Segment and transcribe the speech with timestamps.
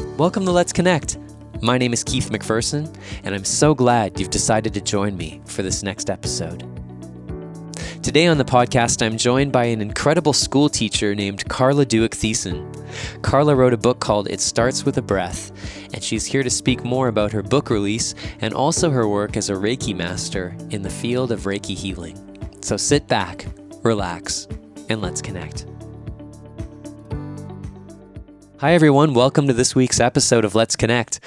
[0.00, 1.18] Welcome to Let's Connect.
[1.62, 5.62] My name is Keith McPherson, and I'm so glad you've decided to join me for
[5.62, 6.60] this next episode.
[8.02, 12.66] Today on the podcast, I'm joined by an incredible school teacher named Carla Duick Thiessen.
[13.22, 15.52] Carla wrote a book called It Starts with a Breath,
[15.92, 19.50] and she's here to speak more about her book release and also her work as
[19.50, 22.16] a Reiki master in the field of Reiki healing.
[22.62, 23.46] So sit back,
[23.82, 24.48] relax,
[24.88, 25.66] and let's connect.
[28.60, 29.14] Hi, everyone.
[29.14, 31.18] Welcome to this week's episode of Let's Connect.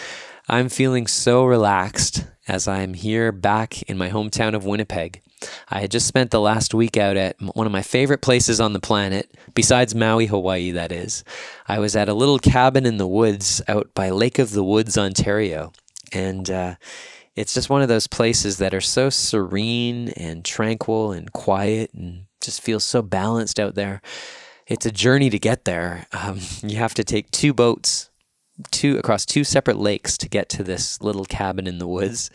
[0.48, 5.20] I'm feeling so relaxed as I'm here back in my hometown of Winnipeg.
[5.68, 8.74] I had just spent the last week out at one of my favorite places on
[8.74, 11.24] the planet, besides Maui, Hawaii, that is.
[11.68, 14.96] I was at a little cabin in the woods out by Lake of the Woods,
[14.96, 15.74] Ontario.
[16.12, 16.76] And uh,
[17.36, 22.26] it's just one of those places that are so serene and tranquil and quiet and
[22.42, 24.04] just feels so balanced out there
[24.68, 26.08] it's a journey to get there.
[26.12, 28.10] Um, you have to take two boats,
[28.72, 32.30] two across two separate lakes to get to this little cabin in the woods.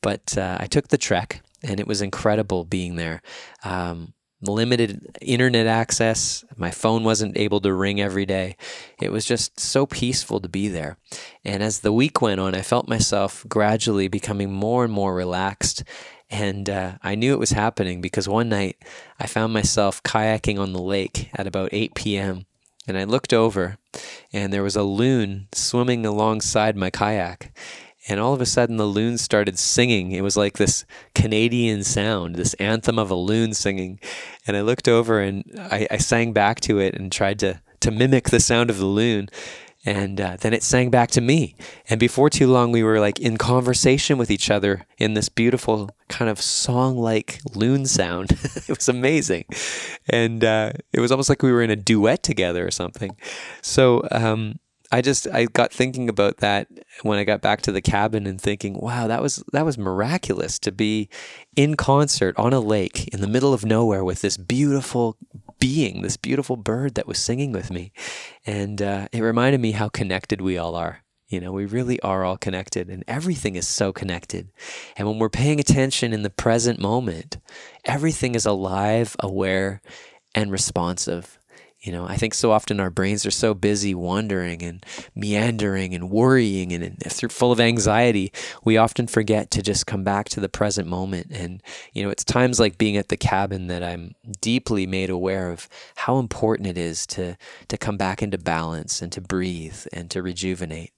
[0.00, 3.22] But uh, I took the trek, and it was incredible being there.
[3.64, 4.14] Um,
[4.50, 6.44] limited internet access.
[6.56, 8.56] My phone wasn't able to ring every day.
[9.00, 10.96] It was just so peaceful to be there.
[11.44, 15.84] And as the week went on, I felt myself gradually becoming more and more relaxed
[16.32, 18.76] and uh, I knew it was happening because one night
[19.20, 22.46] I found myself kayaking on the lake at about 8 p.m.
[22.88, 23.76] And I looked over
[24.32, 27.54] and there was a loon swimming alongside my kayak.
[28.08, 30.10] And all of a sudden, the loon started singing.
[30.10, 34.00] It was like this Canadian sound, this anthem of a loon singing.
[34.46, 37.90] And I looked over and I, I sang back to it and tried to, to
[37.90, 39.28] mimic the sound of the loon.
[39.84, 41.56] And uh, then it sang back to me.
[41.88, 45.90] And before too long, we were like in conversation with each other in this beautiful
[46.08, 48.30] kind of song like loon sound.
[48.32, 49.44] it was amazing.
[50.08, 53.16] And uh, it was almost like we were in a duet together or something.
[53.60, 54.60] So, um,
[54.94, 56.68] I just I got thinking about that
[57.00, 60.58] when I got back to the cabin and thinking, wow, that was that was miraculous
[60.60, 61.08] to be
[61.56, 65.16] in concert on a lake in the middle of nowhere with this beautiful
[65.62, 67.92] being, this beautiful bird that was singing with me.
[68.44, 71.04] And uh, it reminded me how connected we all are.
[71.28, 74.50] You know, we really are all connected and everything is so connected.
[74.96, 77.38] And when we're paying attention in the present moment,
[77.84, 79.80] everything is alive, aware,
[80.34, 81.38] and responsive.
[81.82, 86.10] You know, I think so often our brains are so busy wandering and meandering and
[86.10, 88.32] worrying and, and full of anxiety,
[88.62, 91.32] we often forget to just come back to the present moment.
[91.32, 91.60] And,
[91.92, 95.68] you know, it's times like being at the cabin that I'm deeply made aware of
[95.96, 100.22] how important it is to, to come back into balance and to breathe and to
[100.22, 100.92] rejuvenate.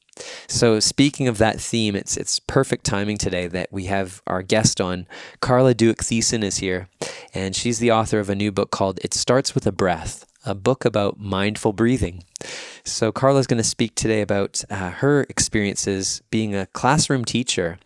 [0.46, 4.80] So speaking of that theme, it's it's perfect timing today that we have our guest
[4.80, 5.08] on.
[5.40, 6.88] Carla Duick Thiessen is here,
[7.32, 10.54] and she's the author of a new book called It Starts with a Breath a
[10.54, 12.24] book about mindful breathing.
[12.84, 17.78] So, Carla is going to speak today about uh, her experiences being a classroom teacher,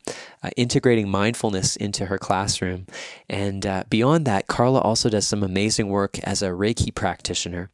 [0.42, 2.86] uh, integrating mindfulness into her classroom.
[3.28, 7.70] And uh, beyond that, Carla also does some amazing work as a Reiki practitioner.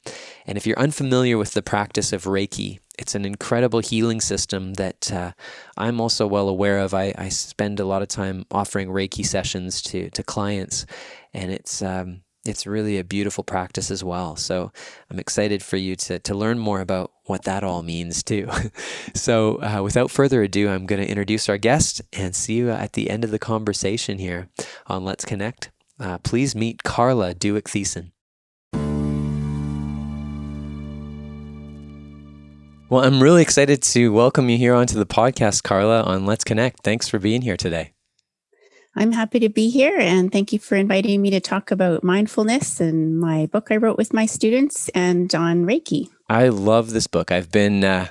[0.47, 5.11] And if you're unfamiliar with the practice of Reiki, it's an incredible healing system that
[5.13, 5.33] uh,
[5.77, 6.95] I'm also well aware of.
[6.95, 10.87] I, I, spend a lot of time offering Reiki sessions to, to clients,
[11.33, 14.37] and it's um, it's really a beautiful practice as well.
[14.37, 14.71] So
[15.11, 18.49] I'm excited for you to, to learn more about what that all means too.
[19.15, 22.93] so uh, without further ado, I'm going to introduce our guest and see you at
[22.93, 24.49] the end of the conversation here
[24.87, 25.71] on Let's Connect.
[25.99, 28.11] Uh, please meet Carla Duick Thiessen.
[32.91, 36.83] Well, I'm really excited to welcome you here onto the podcast, Carla, on Let's Connect.
[36.85, 37.94] Thanks for being here today.
[38.97, 42.81] I'm happy to be here and thank you for inviting me to talk about mindfulness
[42.81, 46.11] and my book I wrote with my students and on Reiki.
[46.29, 47.31] I love this book.
[47.31, 48.07] I've been uh,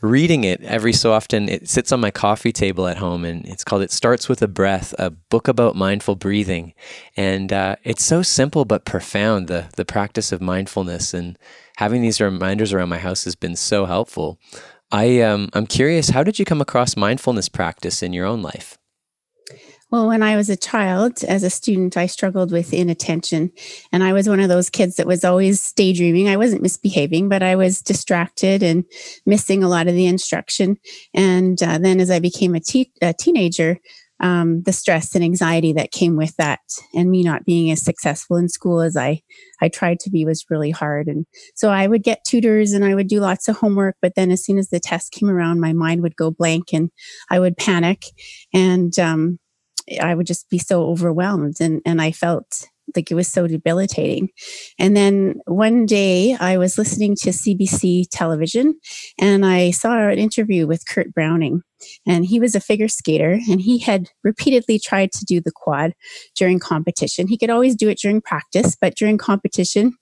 [0.00, 1.48] reading it every so often.
[1.48, 4.48] It sits on my coffee table at home, and it's called "It Starts with a
[4.48, 6.72] Breath," a book about mindful breathing.
[7.14, 9.48] And uh, it's so simple but profound.
[9.48, 11.38] The the practice of mindfulness and
[11.76, 14.38] having these reminders around my house has been so helpful.
[14.90, 16.08] I um, I'm curious.
[16.08, 18.78] How did you come across mindfulness practice in your own life?
[19.90, 23.50] Well, when I was a child, as a student, I struggled with inattention.
[23.90, 26.28] And I was one of those kids that was always daydreaming.
[26.28, 28.84] I wasn't misbehaving, but I was distracted and
[29.24, 30.76] missing a lot of the instruction.
[31.14, 33.78] And uh, then as I became a, te- a teenager,
[34.20, 36.60] um, the stress and anxiety that came with that
[36.92, 39.22] and me not being as successful in school as I,
[39.62, 41.06] I tried to be was really hard.
[41.06, 41.24] And
[41.54, 44.44] so I would get tutors and I would do lots of homework, but then as
[44.44, 46.90] soon as the test came around, my mind would go blank and
[47.30, 48.06] I would panic.
[48.52, 49.38] And um,
[50.00, 51.56] I would just be so overwhelmed.
[51.60, 54.30] And, and I felt like it was so debilitating.
[54.78, 58.78] And then one day I was listening to CBC television
[59.18, 61.62] and I saw an interview with Kurt Browning.
[62.06, 65.92] And he was a figure skater and he had repeatedly tried to do the quad
[66.34, 67.28] during competition.
[67.28, 69.94] He could always do it during practice, but during competition,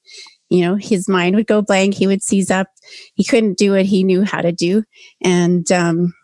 [0.48, 1.94] you know, his mind would go blank.
[1.94, 2.68] He would seize up.
[3.14, 4.84] He couldn't do what he knew how to do.
[5.22, 6.14] And um,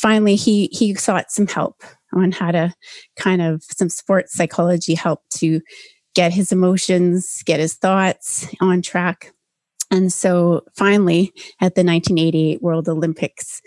[0.00, 1.82] finally, he, he sought some help
[2.12, 2.72] on how to
[3.16, 5.60] kind of some sports psychology help to
[6.14, 9.32] get his emotions, get his thoughts on track.
[9.90, 13.60] And so finally, at the 1988 World Olympics,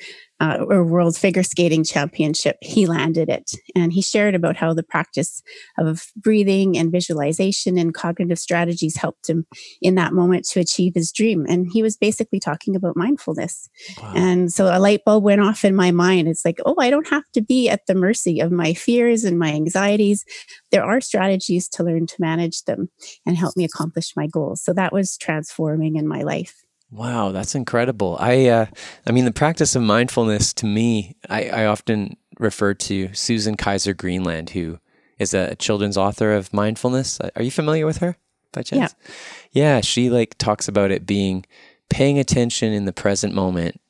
[0.43, 3.51] uh, or World Figure Skating Championship, he landed it.
[3.75, 5.41] And he shared about how the practice
[5.77, 9.45] of breathing and visualization and cognitive strategies helped him
[9.81, 11.45] in that moment to achieve his dream.
[11.47, 13.69] And he was basically talking about mindfulness.
[14.01, 14.13] Wow.
[14.15, 16.27] And so a light bulb went off in my mind.
[16.27, 19.39] It's like, oh, I don't have to be at the mercy of my fears and
[19.39, 20.25] my anxieties.
[20.71, 22.89] There are strategies to learn to manage them
[23.25, 24.61] and help me accomplish my goals.
[24.61, 26.63] So that was transforming in my life.
[26.93, 28.17] Wow, that's incredible.
[28.19, 28.65] I, uh,
[29.07, 33.95] I mean, the practice of mindfulness to me, I, I often refer to Susan Kaiser
[33.95, 34.79] Greenland, who
[35.17, 37.19] is a children's author of mindfulness.
[37.35, 38.17] Are you familiar with her
[38.51, 38.95] by chance?
[39.05, 39.13] Yeah.
[39.51, 41.45] Yeah, she like talks about it being
[41.89, 43.81] paying attention in the present moment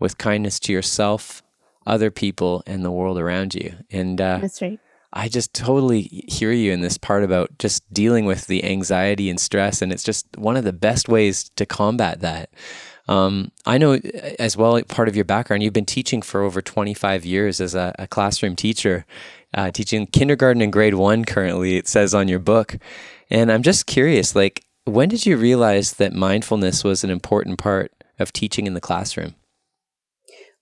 [0.00, 1.42] with kindness to yourself,
[1.86, 3.74] other people, and the world around you.
[3.90, 4.80] And uh, that's right.
[5.12, 9.40] I just totally hear you in this part about just dealing with the anxiety and
[9.40, 9.80] stress.
[9.80, 12.50] And it's just one of the best ways to combat that.
[13.08, 13.94] Um, I know
[14.38, 17.94] as well, part of your background, you've been teaching for over 25 years as a,
[17.98, 19.06] a classroom teacher,
[19.54, 22.76] uh, teaching kindergarten and grade one currently, it says on your book.
[23.30, 27.92] And I'm just curious, like, when did you realize that mindfulness was an important part
[28.18, 29.34] of teaching in the classroom?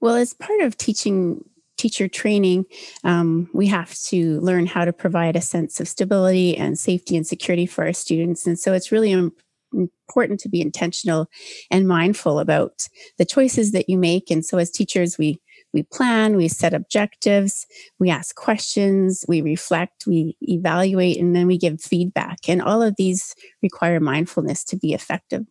[0.01, 1.45] Well, as part of teaching
[1.77, 2.65] teacher training,
[3.05, 7.27] um, we have to learn how to provide a sense of stability and safety and
[7.27, 8.47] security for our students.
[8.47, 11.29] And so it's really important to be intentional
[11.71, 12.89] and mindful about
[13.19, 14.31] the choices that you make.
[14.31, 15.41] And so as teachers, we
[15.73, 17.67] we plan, we set objectives,
[17.99, 22.49] we ask questions, we reflect, we evaluate, and then we give feedback.
[22.49, 25.45] And all of these require mindfulness to be effective.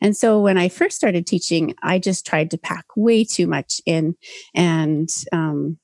[0.00, 3.80] And so when I first started teaching, I just tried to pack way too much
[3.86, 4.16] in.
[4.54, 5.78] And um,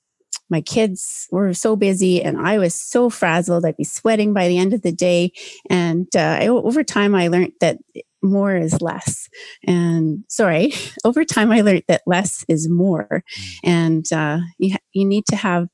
[0.51, 3.65] my kids were so busy and I was so frazzled.
[3.65, 5.33] I'd be sweating by the end of the day.
[5.69, 7.79] And uh, I, over time, I learned that
[8.23, 9.29] more is less.
[9.65, 10.73] And sorry,
[11.05, 13.09] over time, I learned that less is more.
[13.09, 13.59] Mm.
[13.65, 15.69] And uh, you, you need to have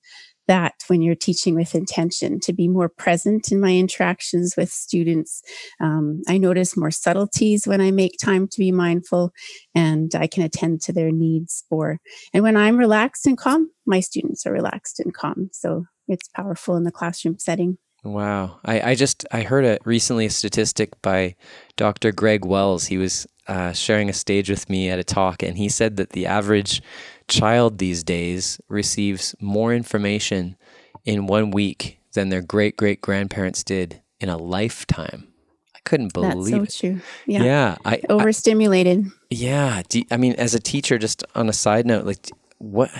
[0.46, 5.42] that when you're teaching with intention to be more present in my interactions with students.
[5.80, 9.32] Um, I notice more subtleties when I make time to be mindful
[9.74, 11.98] and I can attend to their needs for.
[12.32, 15.50] And when I'm relaxed and calm, my students are relaxed and calm.
[15.52, 17.78] So it's powerful in the classroom setting.
[18.04, 18.60] Wow.
[18.64, 21.36] I, I just I heard a recently a statistic by
[21.76, 22.12] Dr.
[22.12, 22.86] Greg Wells.
[22.86, 26.10] He was uh, sharing a stage with me at a talk, and he said that
[26.10, 26.82] the average
[27.28, 30.56] child these days receives more information
[31.04, 35.28] in one week than their great great grandparents did in a lifetime.
[35.74, 36.92] I couldn't believe That's so it.
[36.92, 37.00] true.
[37.26, 37.42] Yeah.
[37.42, 37.76] Yeah.
[37.84, 39.06] I, overstimulated.
[39.06, 39.82] I, yeah.
[39.92, 42.90] You, I mean, as a teacher, just on a side note, like what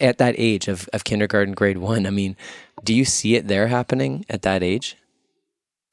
[0.00, 2.36] at that age of, of kindergarten, grade one, I mean,
[2.82, 4.96] do you see it there happening at that age?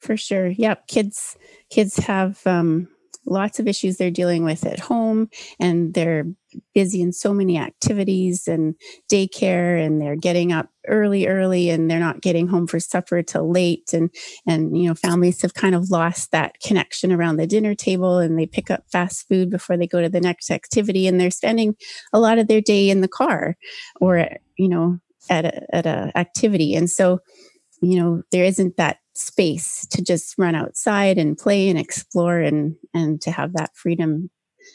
[0.00, 0.48] For sure.
[0.48, 0.86] Yep.
[0.88, 1.36] Kids
[1.70, 2.88] kids have um
[3.24, 5.30] lots of issues they're dealing with at home
[5.60, 6.24] and they're
[6.74, 8.74] busy in so many activities and
[9.10, 13.50] daycare and they're getting up early early and they're not getting home for supper till
[13.50, 14.10] late and
[14.46, 18.38] and you know families have kind of lost that connection around the dinner table and
[18.38, 21.76] they pick up fast food before they go to the next activity and they're spending
[22.12, 23.56] a lot of their day in the car
[24.00, 24.98] or you know
[25.30, 27.20] at a, at a activity and so
[27.80, 32.76] you know there isn't that space to just run outside and play and explore and
[32.94, 34.30] and to have that freedom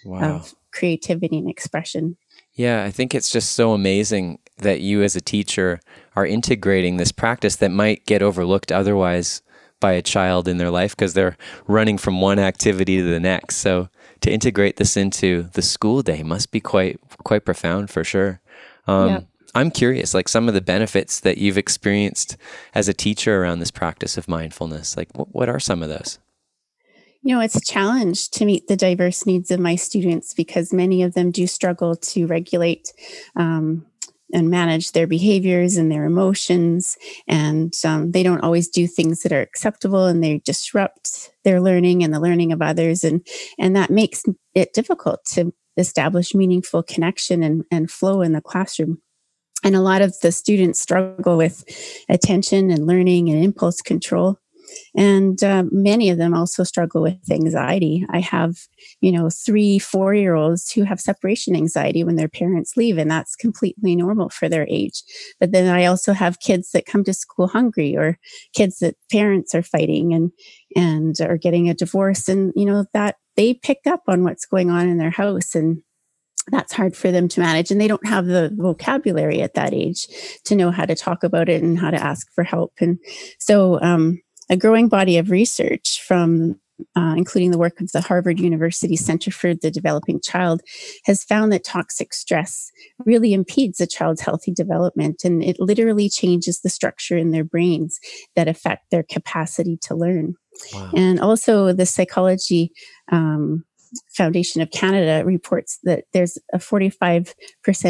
[0.06, 0.36] wow.
[0.36, 2.18] of creativity and expression.
[2.54, 5.80] Yeah, I think it's just so amazing that you as a teacher
[6.16, 9.42] are integrating this practice that might get overlooked otherwise
[9.80, 13.58] by a child in their life because they're running from one activity to the next.
[13.58, 13.90] So
[14.22, 18.42] to integrate this into the school day must be quite quite profound for sure.
[18.88, 19.20] Um, yeah.
[19.54, 22.38] I'm curious, like some of the benefits that you've experienced
[22.76, 24.96] as a teacher around this practice of mindfulness.
[24.98, 26.20] Like, what, what are some of those?
[27.22, 31.04] You know, it's a challenge to meet the diverse needs of my students because many
[31.04, 32.94] of them do struggle to regulate
[33.36, 33.86] um,
[34.34, 36.98] and manage their behaviors and their emotions.
[37.28, 42.04] And um, they don't always do things that are acceptable and they disrupt their learning
[42.04, 43.04] and the learning of others.
[43.04, 43.26] And,
[43.58, 49.02] and that makes it difficult to establish meaningful connection and, and flow in the classroom.
[49.64, 51.64] And a lot of the students struggle with
[52.10, 54.40] attention and learning and impulse control.
[54.96, 58.06] And uh, many of them also struggle with anxiety.
[58.10, 58.56] I have,
[59.02, 63.10] you know, three, four year olds who have separation anxiety when their parents leave, and
[63.10, 65.04] that's completely normal for their age.
[65.40, 68.18] But then I also have kids that come to school hungry or
[68.54, 70.32] kids that parents are fighting and,
[70.76, 72.28] and are getting a divorce.
[72.28, 75.82] And, you know, that they pick up on what's going on in their house and
[76.50, 80.08] that's hard for them to manage and they don't have the vocabulary at that age
[80.46, 82.98] to know how to talk about it and how to ask for help and
[83.40, 86.60] so um, a growing body of research from
[86.96, 90.62] uh, including the work of the Harvard University Center for the Developing Child,
[91.06, 92.72] has found that toxic stress
[93.06, 98.00] really impedes a child's healthy development and it literally changes the structure in their brains
[98.36, 100.36] that affect their capacity to learn.
[100.74, 100.92] Wow.
[100.96, 102.72] And also, the psychology
[103.12, 103.63] um,
[104.10, 107.34] Foundation of Canada reports that there's a 45%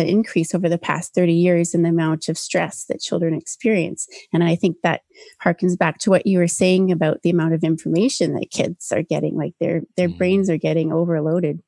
[0.07, 4.07] increase over the past 30 years in the amount of stress that children experience.
[4.33, 5.01] And I think that
[5.43, 9.03] harkens back to what you were saying about the amount of information that kids are
[9.03, 10.17] getting, like their, their mm.
[10.17, 11.61] brains are getting overloaded.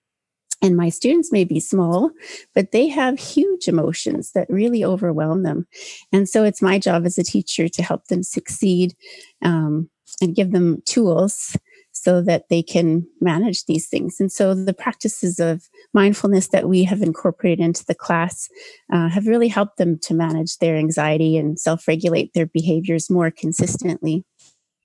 [0.61, 2.11] And my students may be small,
[2.53, 5.67] but they have huge emotions that really overwhelm them.
[6.11, 8.93] And so it's my job as a teacher to help them succeed
[9.41, 9.89] um,
[10.21, 11.55] and give them tools
[12.01, 14.19] so that they can manage these things.
[14.19, 18.47] And so the practices of mindfulness that we have incorporated into the class
[18.91, 23.31] uh, have really helped them to manage their anxiety and self regulate their behaviors more
[23.31, 24.25] consistently.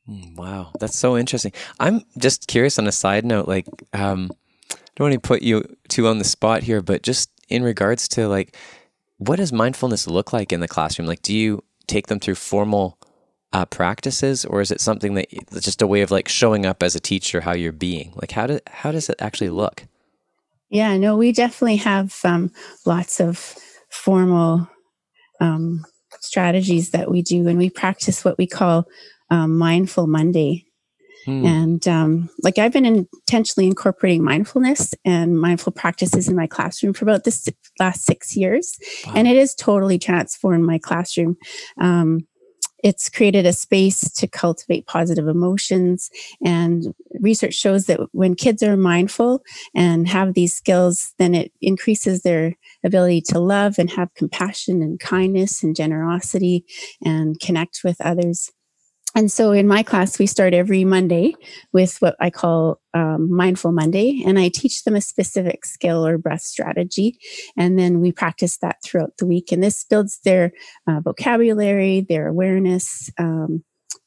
[0.07, 1.53] Hmm, wow, that's so interesting.
[1.81, 4.31] I'm just curious on a side note, like, um,
[4.71, 8.09] I don't want to put you too on the spot here, but just in regards
[8.09, 8.57] to like,
[9.19, 11.09] what does mindfulness look like in the classroom?
[11.09, 12.99] Like, do you take them through formal
[13.55, 16.83] uh, practices, or is it something that it's just a way of like showing up
[16.83, 18.13] as a teacher how you're being?
[18.17, 19.87] Like how do how does it actually look?
[20.71, 22.51] Yeah, no, we definitely have um,
[22.85, 23.55] lots of
[23.91, 24.69] formal
[25.41, 25.85] um,
[26.21, 28.87] strategies that we do, and we practice what we call
[29.31, 30.67] um, Mindful Monday.
[31.25, 31.47] Hmm.
[31.47, 37.05] And um, like I've been intentionally incorporating mindfulness and mindful practices in my classroom for
[37.05, 39.13] about this last six years, wow.
[39.15, 41.37] and it has totally transformed my classroom.
[41.81, 42.27] Um,
[42.85, 46.11] it's created a space to cultivate positive emotions.
[46.45, 49.43] And research shows that when kids are mindful
[49.75, 55.01] and have these skills, then it increases their ability to love and have compassion and
[55.01, 56.67] kindness and generosity
[57.03, 58.53] and connect with others.
[59.15, 61.35] And so in my class, we start every Monday
[61.73, 66.19] with what I call um, Mindful Monday, and I teach them a specific skill or
[66.19, 67.19] breath strategy.
[67.57, 69.53] And then we practice that throughout the week.
[69.53, 70.53] And this builds their
[70.89, 73.63] uh, vocabulary, their awareness, um,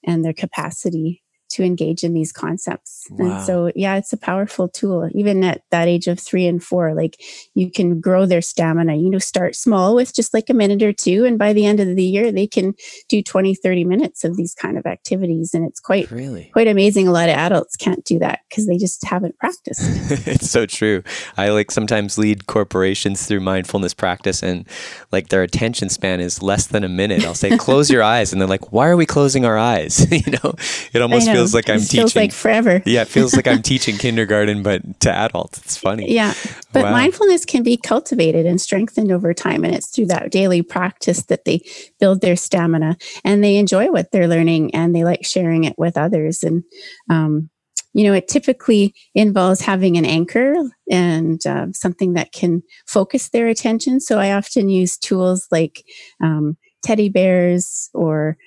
[0.06, 3.08] and their capacity to engage in these concepts.
[3.10, 3.25] Wow.
[3.25, 5.10] And so, yeah, it's a powerful tool.
[5.13, 7.22] Even at that age of three and four, like
[7.56, 8.96] you can grow their stamina.
[8.96, 11.25] You know, start small with just like a minute or two.
[11.25, 12.74] And by the end of the year, they can
[13.10, 15.54] do 20, 30 minutes of these kind of activities.
[15.54, 16.50] And it's quite, really?
[16.54, 17.08] quite amazing.
[17.08, 19.82] A lot of adults can't do that because they just haven't practiced.
[20.27, 21.04] it's so true.
[21.38, 24.68] I like sometimes lead corporations through mindfulness practice and
[25.12, 27.25] like their attention span is less than a minute.
[27.25, 28.32] I'll say, close your eyes.
[28.32, 30.10] And they're like, why are we closing our eyes?
[30.12, 30.54] you know,
[30.94, 32.00] it almost feels like I'm teaching.
[32.00, 32.82] Feels like forever.
[32.86, 35.60] Yeah, it feels like I'm teaching kindergarten, but to adults.
[35.60, 36.13] It's funny.
[36.13, 36.34] Yeah,
[36.74, 36.91] but wow.
[36.91, 41.46] mindfulness can be cultivated and strengthened over time, and it's through that daily practice that
[41.46, 41.62] they
[42.00, 45.98] build their stamina and they enjoy what they're learning and they like sharing it with
[45.98, 46.44] others.
[46.44, 46.63] And
[47.10, 47.50] um,
[47.94, 50.56] you know, it typically involves having an anchor
[50.91, 54.00] and uh, something that can focus their attention.
[54.00, 55.84] So I often use tools like
[56.22, 58.38] um, teddy bears or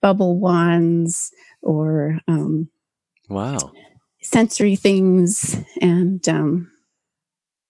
[0.00, 1.32] bubble wands
[1.62, 2.68] or um,
[3.28, 3.72] wow.
[4.22, 6.70] sensory things and um,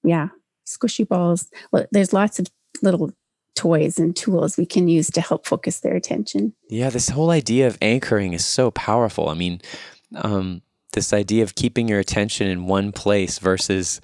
[0.02, 0.28] yeah
[0.66, 1.50] squishy balls.
[1.90, 2.46] There's lots of
[2.82, 3.12] little
[3.54, 6.54] toys and tools we can use to help focus their attention.
[6.68, 9.28] Yeah this whole idea of anchoring is so powerful.
[9.28, 9.60] I mean
[10.16, 14.00] um, this idea of keeping your attention in one place versus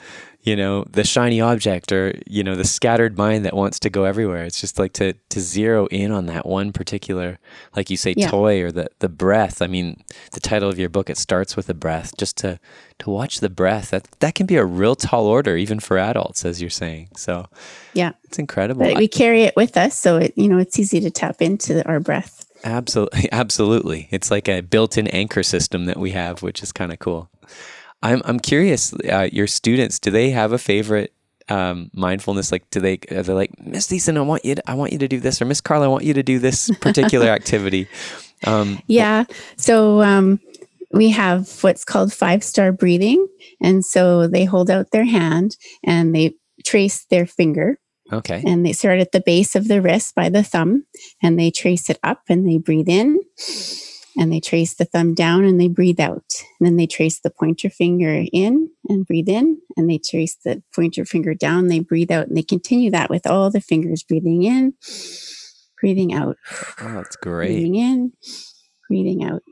[0.49, 4.05] you know the shiny object or you know the scattered mind that wants to go
[4.05, 4.45] everywhere.
[4.45, 7.39] It's just like to to zero in on that one particular
[7.77, 8.31] like you say yeah.
[8.31, 9.61] toy or the the breath.
[9.61, 10.03] I mean
[10.33, 12.17] the title of your book it starts with a breath.
[12.17, 12.59] Just to
[13.01, 16.47] to watch the breath that that can be a real tall order even for adults
[16.47, 17.09] as you're saying.
[17.15, 17.47] So
[17.93, 18.13] yeah.
[18.25, 18.87] it's incredible.
[18.87, 21.87] But we carry it with us so it you know it's easy to tap into
[21.87, 22.47] our breath.
[22.65, 24.09] Absolutely absolutely.
[24.11, 27.29] It's like a built-in anchor system that we have which is kind of cool
[28.03, 28.93] I'm I'm curious.
[28.95, 31.13] Uh, your students, do they have a favorite
[31.49, 32.53] um, mindfulness?
[32.53, 34.99] Like, do they are they like Miss Thiessen, I want you to, I want you
[34.99, 37.89] to do this, or Miss Carla, I want you to do this particular activity.
[38.47, 39.25] Um, yeah.
[39.57, 40.41] So um,
[40.93, 43.27] we have what's called five star breathing,
[43.61, 47.79] and so they hold out their hand and they trace their finger.
[48.11, 48.43] Okay.
[48.47, 50.87] And they start at the base of the wrist by the thumb,
[51.23, 53.19] and they trace it up, and they breathe in
[54.19, 56.35] and they trace the thumb down and they breathe out.
[56.59, 60.63] And then they trace the pointer finger in and breathe in, and they trace the
[60.75, 64.43] pointer finger down, they breathe out, and they continue that with all the fingers breathing
[64.43, 64.75] in,
[65.81, 66.37] breathing out.
[66.81, 67.49] Oh, that's great.
[67.49, 68.13] Breathing in,
[68.89, 69.43] breathing out.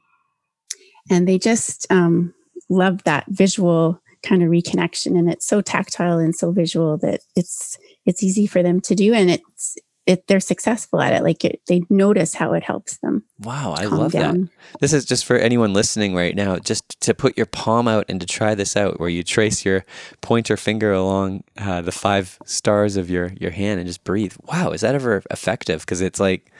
[1.09, 2.35] And they just um,
[2.69, 7.79] love that visual kind of reconnection and it's so tactile and so visual that it's
[8.07, 9.77] it's easy for them to do and it's
[10.07, 11.23] it, they're successful at it.
[11.23, 13.25] Like it, they notice how it helps them.
[13.41, 14.43] Wow, I love down.
[14.43, 14.81] that.
[14.81, 18.21] This is just for anyone listening right now, just to put your palm out and
[18.21, 19.85] to try this out, where you trace your
[20.21, 24.35] pointer finger along uh, the five stars of your your hand and just breathe.
[24.45, 25.81] Wow, is that ever effective?
[25.81, 26.53] Because it's like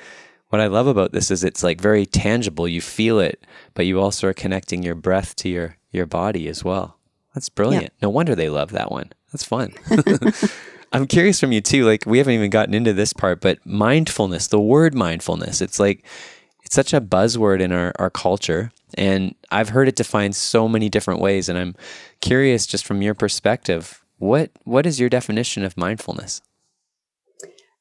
[0.49, 2.67] what I love about this is it's like very tangible.
[2.67, 6.65] You feel it, but you also are connecting your breath to your your body as
[6.65, 6.99] well.
[7.35, 7.85] That's brilliant.
[7.85, 8.03] Yeah.
[8.03, 9.13] No wonder they love that one.
[9.33, 9.75] That's fun.
[10.97, 11.85] I'm curious from you too.
[11.85, 16.07] Like we haven't even gotten into this part, but mindfulness, the word mindfulness, it's like
[16.63, 18.73] it's such a buzzword in our, our culture.
[18.95, 21.51] And I've heard it defined so many different ways.
[21.51, 21.77] And I'm
[22.23, 26.41] curious just from your perspective, what what is your definition of mindfulness?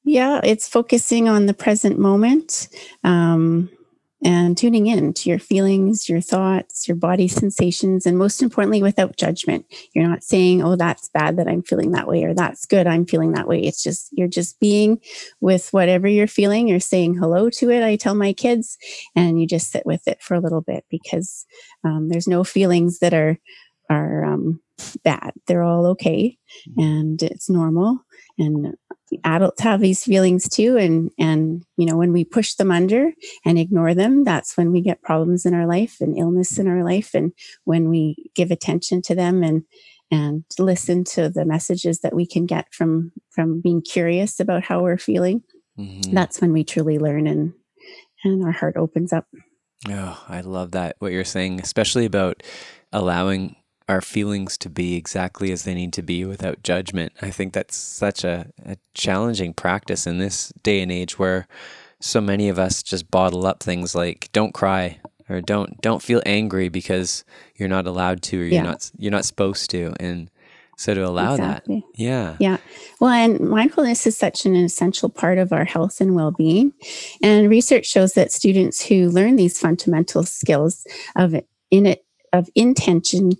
[0.03, 2.67] Yeah, it's focusing on the present moment.
[3.05, 3.69] Um,
[4.23, 9.17] and tuning in to your feelings, your thoughts, your body sensations, and most importantly, without
[9.17, 9.65] judgment.
[9.93, 13.05] You're not saying, oh, that's bad that I'm feeling that way, or that's good, I'm
[13.05, 13.61] feeling that way.
[13.61, 14.99] It's just, you're just being
[15.41, 16.67] with whatever you're feeling.
[16.67, 18.77] You're saying hello to it, I tell my kids,
[19.15, 21.45] and you just sit with it for a little bit because
[21.83, 23.37] um, there's no feelings that are,
[23.89, 24.61] are um,
[25.03, 25.33] bad.
[25.47, 26.37] They're all okay
[26.69, 26.81] mm-hmm.
[26.81, 27.99] and it's normal.
[28.37, 28.75] And
[29.23, 30.77] adults have these feelings too.
[30.77, 33.11] And and you know when we push them under
[33.45, 36.83] and ignore them that's when we get problems in our life and illness in our
[36.83, 37.13] life.
[37.13, 37.33] And
[37.63, 39.63] when we give attention to them and
[40.11, 44.81] and listen to the messages that we can get from from being curious about how
[44.83, 45.41] we're feeling
[45.77, 46.13] mm-hmm.
[46.13, 47.53] that's when we truly learn and
[48.23, 49.27] and our heart opens up.
[49.89, 52.43] Oh i love that what you're saying especially about
[52.91, 53.55] allowing
[53.87, 57.13] our feelings to be exactly as they need to be without judgment.
[57.21, 61.47] I think that's such a, a, challenging practice in this day and age where
[61.99, 66.21] so many of us just bottle up things like don't cry or don't don't feel
[66.25, 67.23] angry because
[67.55, 68.63] you're not allowed to or you're yeah.
[68.63, 70.29] not you're not supposed to and
[70.77, 71.79] so to allow exactly.
[71.79, 72.57] that yeah yeah
[72.99, 76.73] well and mindfulness is such an essential part of our health and well-being
[77.23, 81.33] and research shows that students who learn these fundamental skills of
[81.71, 83.31] in it of intention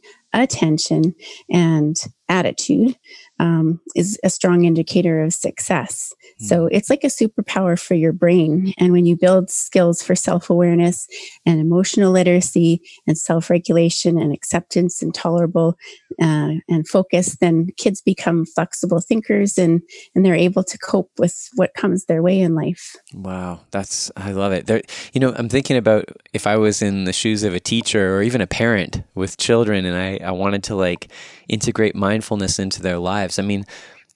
[0.42, 1.16] attention
[1.50, 1.98] and
[2.30, 2.98] attitude
[3.40, 6.14] um, is a strong indicator of success.
[6.42, 6.46] Mm.
[6.46, 8.74] So it's like a superpower for your brain.
[8.78, 11.08] And when you build skills for self awareness
[11.46, 15.78] and emotional literacy and self regulation and acceptance and tolerable
[16.22, 19.82] uh, and focus, then kids become flexible thinkers and,
[20.14, 22.96] and they're able to cope with what comes their way in life.
[23.14, 23.62] Wow.
[23.72, 24.68] That's, I love it.
[24.68, 28.16] There, you know, I'm thinking about if I was in the shoes of a teacher
[28.16, 31.10] or even a parent with children and I, I wanted to like
[31.48, 33.40] integrate mindfulness into their lives.
[33.40, 33.66] I mean,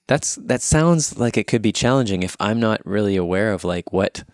[0.06, 3.92] that's that sounds like it could be challenging if I'm not really aware of like
[3.92, 4.24] what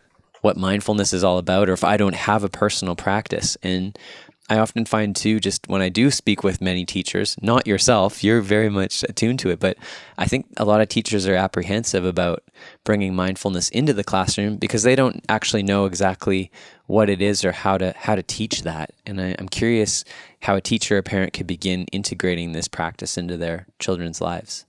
[0.41, 3.57] what mindfulness is all about or if I don't have a personal practice.
[3.63, 3.99] And
[4.49, 8.41] I often find too, just when I do speak with many teachers, not yourself, you're
[8.41, 9.77] very much attuned to it, but
[10.17, 12.45] I think a lot of teachers are apprehensive about
[12.85, 16.53] bringing mindfulness into the classroom because they don't actually know exactly
[16.87, 18.93] what it is or how to how to teach that.
[19.05, 20.05] And I, I'm curious
[20.43, 24.65] how a teacher or parent could begin integrating this practice into their children's lives.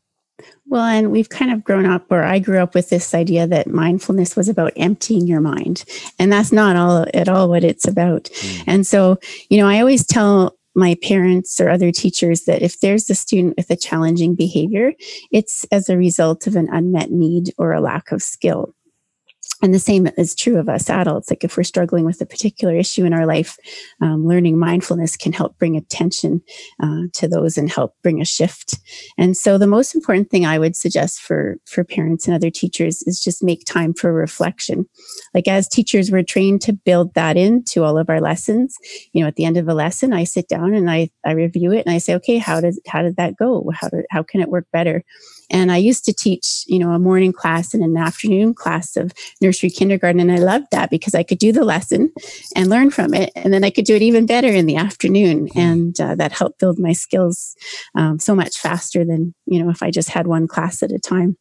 [0.67, 3.67] Well, and we've kind of grown up, or I grew up with this idea that
[3.67, 5.86] mindfulness was about emptying your mind.
[6.19, 8.26] And that's not all at all what it's about.
[8.26, 8.63] Mm.
[8.67, 9.17] And so,
[9.50, 13.56] you know, I always tell my parents or other teachers that if there's a student
[13.58, 14.93] with a challenging behavior,
[15.32, 18.76] it's as a result of an unmet need or a lack of skill
[19.62, 21.30] and the same is true of us adults.
[21.30, 23.58] Like if we're struggling with a particular issue in our life,
[24.02, 26.41] um, learning mindfulness can help bring attention
[26.82, 28.76] uh, to those and help bring a shift.
[29.17, 33.02] And so, the most important thing I would suggest for for parents and other teachers
[33.04, 34.86] is just make time for reflection.
[35.34, 38.76] Like as teachers, we're trained to build that into all of our lessons.
[39.13, 41.72] You know, at the end of a lesson, I sit down and I I review
[41.72, 43.72] it and I say, okay, how did how did that go?
[43.74, 45.04] How did how can it work better?
[45.49, 49.13] And I used to teach, you know, a morning class and an afternoon class of
[49.41, 50.19] nursery kindergarten.
[50.19, 52.12] And I loved that because I could do the lesson
[52.55, 53.31] and learn from it.
[53.36, 55.47] And then I could do it even better in the afternoon.
[55.47, 55.60] Hmm.
[55.60, 57.55] And uh, that helped build my skills
[57.95, 60.99] um, so much faster than, you know, if I just had one class at a
[60.99, 61.38] time.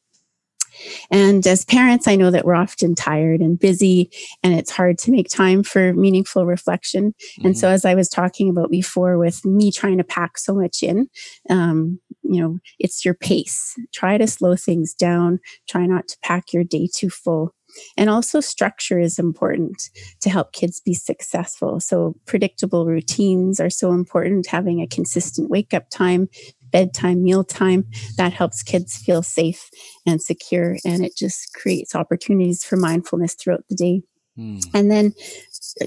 [1.10, 4.10] And as parents, I know that we're often tired and busy,
[4.42, 7.12] and it's hard to make time for meaningful reflection.
[7.12, 7.46] Mm-hmm.
[7.46, 7.74] And so, mm-hmm.
[7.74, 11.08] as I was talking about before, with me trying to pack so much in,
[11.48, 13.74] um, you know, it's your pace.
[13.92, 15.40] Try to slow things down.
[15.68, 17.54] Try not to pack your day too full.
[17.96, 21.80] And also, structure is important to help kids be successful.
[21.80, 24.46] So, predictable routines are so important.
[24.46, 26.28] Having a consistent wake up time,
[26.70, 27.84] bedtime, mealtime,
[28.16, 29.68] that helps kids feel safe
[30.06, 30.76] and secure.
[30.84, 34.02] And it just creates opportunities for mindfulness throughout the day.
[34.38, 34.64] Mm.
[34.74, 35.12] And then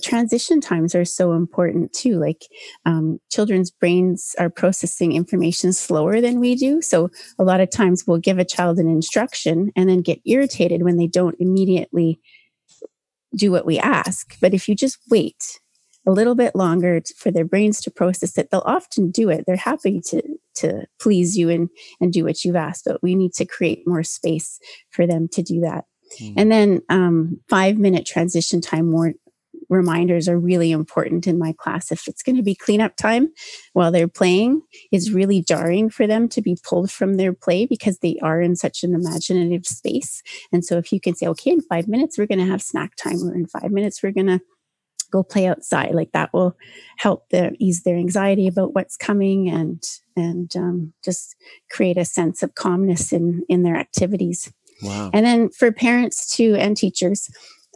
[0.04, 2.20] transition times are so important too.
[2.20, 2.46] Like
[2.86, 6.82] um, children's brains are processing information slower than we do.
[6.82, 10.84] So a lot of times we'll give a child an instruction and then get irritated
[10.84, 12.20] when they don't immediately
[13.36, 14.38] do what we ask.
[14.40, 15.60] But if you just wait
[16.08, 19.46] a little bit longer for their brains to process it, they'll often do it.
[19.46, 20.22] They're happy to
[20.56, 22.86] to please you and and do what you've asked.
[22.86, 24.60] But we need to create more space
[24.92, 25.86] for them to do that.
[26.22, 26.34] Mm.
[26.38, 29.14] And then um, five minute transition time more
[29.70, 31.92] reminders are really important in my class.
[31.92, 33.30] If it's going to be cleanup time
[33.74, 38.00] while they're playing, it's really jarring for them to be pulled from their play because
[38.00, 40.24] they are in such an imaginative space.
[40.52, 42.96] And so if you can say, okay, in five minutes, we're going to have snack
[42.96, 44.42] time, or in five minutes, we're going to
[45.12, 46.56] go play outside like that will
[46.98, 49.84] help them ease their anxiety about what's coming and
[50.16, 51.36] and um, just
[51.72, 54.52] create a sense of calmness in in their activities
[54.84, 55.10] wow.
[55.14, 57.30] and then for parents too and teachers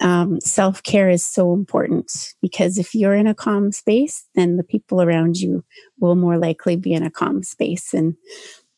[0.03, 2.11] um, self care is so important
[2.41, 5.63] because if you're in a calm space, then the people around you
[5.99, 7.93] will more likely be in a calm space.
[7.93, 8.15] And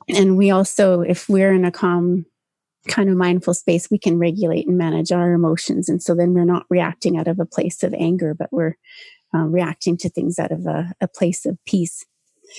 [0.07, 2.27] and we also, if we're in a calm
[2.87, 5.89] kind of mindful space, we can regulate and manage our emotions.
[5.89, 8.75] And so then we're not reacting out of a place of anger, but we're
[9.33, 12.05] uh, reacting to things out of a, a place of peace.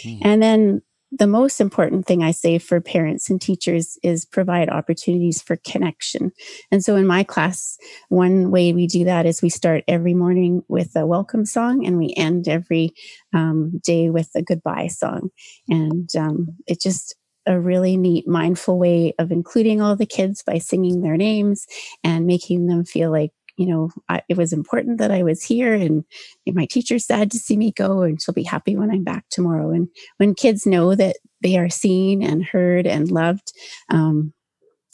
[0.02, 0.18] Mm.
[0.22, 5.40] And then the most important thing I say for parents and teachers is provide opportunities
[5.40, 6.32] for connection.
[6.70, 10.62] And so in my class, one way we do that is we start every morning
[10.68, 12.92] with a welcome song and we end every
[13.32, 15.30] um, day with a goodbye song.
[15.68, 17.14] And um, it just
[17.46, 21.66] a really neat, mindful way of including all the kids by singing their names
[22.02, 25.74] and making them feel like you know, I, it was important that I was here
[25.74, 26.04] and,
[26.46, 29.24] and my teacher's sad to see me go and she'll be happy when I'm back
[29.30, 29.70] tomorrow.
[29.70, 29.88] And
[30.18, 33.52] when kids know that they are seen and heard and loved,
[33.88, 34.32] um,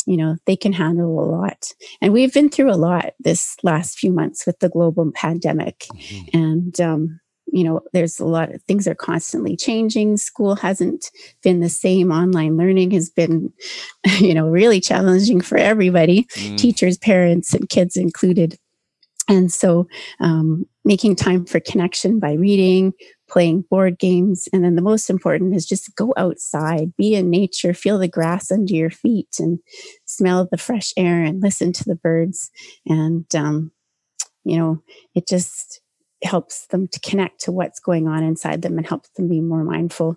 [0.07, 1.73] you know, they can handle a lot.
[2.01, 5.87] And we've been through a lot this last few months with the global pandemic.
[5.95, 6.39] Mm-hmm.
[6.39, 7.21] And, um,
[7.53, 10.17] you know, there's a lot of things are constantly changing.
[10.17, 11.11] School hasn't
[11.43, 12.11] been the same.
[12.11, 13.53] Online learning has been,
[14.19, 16.57] you know, really challenging for everybody, mm.
[16.57, 18.59] teachers, parents, and kids included.
[19.29, 19.87] And so,
[20.19, 22.93] um, making time for connection by reading,
[23.29, 24.49] playing board games.
[24.53, 28.51] And then the most important is just go outside, be in nature, feel the grass
[28.51, 29.59] under your feet, and
[30.07, 32.51] smell the fresh air and listen to the birds.
[32.87, 33.73] And, um,
[34.43, 34.83] you know,
[35.15, 35.82] it just,
[36.23, 39.65] helps them to connect to what's going on inside them and helps them be more
[39.65, 40.17] mindful.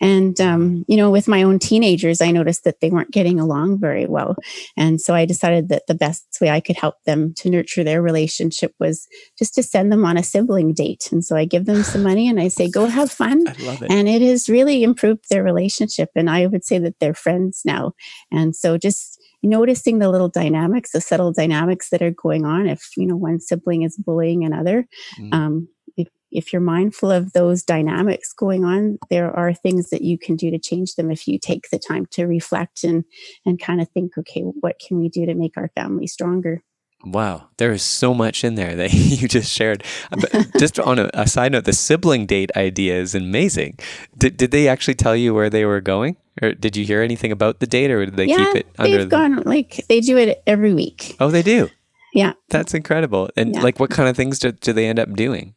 [0.00, 3.78] And, um, you know, with my own teenagers, I noticed that they weren't getting along
[3.78, 4.36] very well.
[4.76, 8.00] And so I decided that the best way I could help them to nurture their
[8.00, 9.06] relationship was
[9.38, 11.10] just to send them on a sibling date.
[11.12, 13.44] And so I give them some money and I say, go have fun.
[13.46, 13.90] It.
[13.90, 16.10] And it has really improved their relationship.
[16.14, 17.92] And I would say that they're friends now.
[18.30, 22.66] And so just, noticing the little dynamics, the subtle dynamics that are going on.
[22.66, 24.86] If you know one sibling is bullying another,
[25.18, 25.32] mm.
[25.32, 30.18] um, if if you're mindful of those dynamics going on, there are things that you
[30.18, 33.04] can do to change them if you take the time to reflect and
[33.46, 36.62] and kind of think, okay, what can we do to make our family stronger?
[37.04, 39.84] Wow, there is so much in there that you just shared.
[40.10, 43.78] But just on a, a, side note, the sibling date idea is amazing.
[44.18, 46.16] Did, did they actually tell you where they were going?
[46.42, 48.98] Or did you hear anything about the date or did they yeah, keep it under
[48.98, 49.16] they've the...
[49.16, 51.16] gone like they do it every week.
[51.20, 51.68] Oh, they do?
[52.14, 52.32] Yeah.
[52.48, 53.30] That's incredible.
[53.36, 53.62] And yeah.
[53.62, 55.54] like what kind of things do, do they end up doing?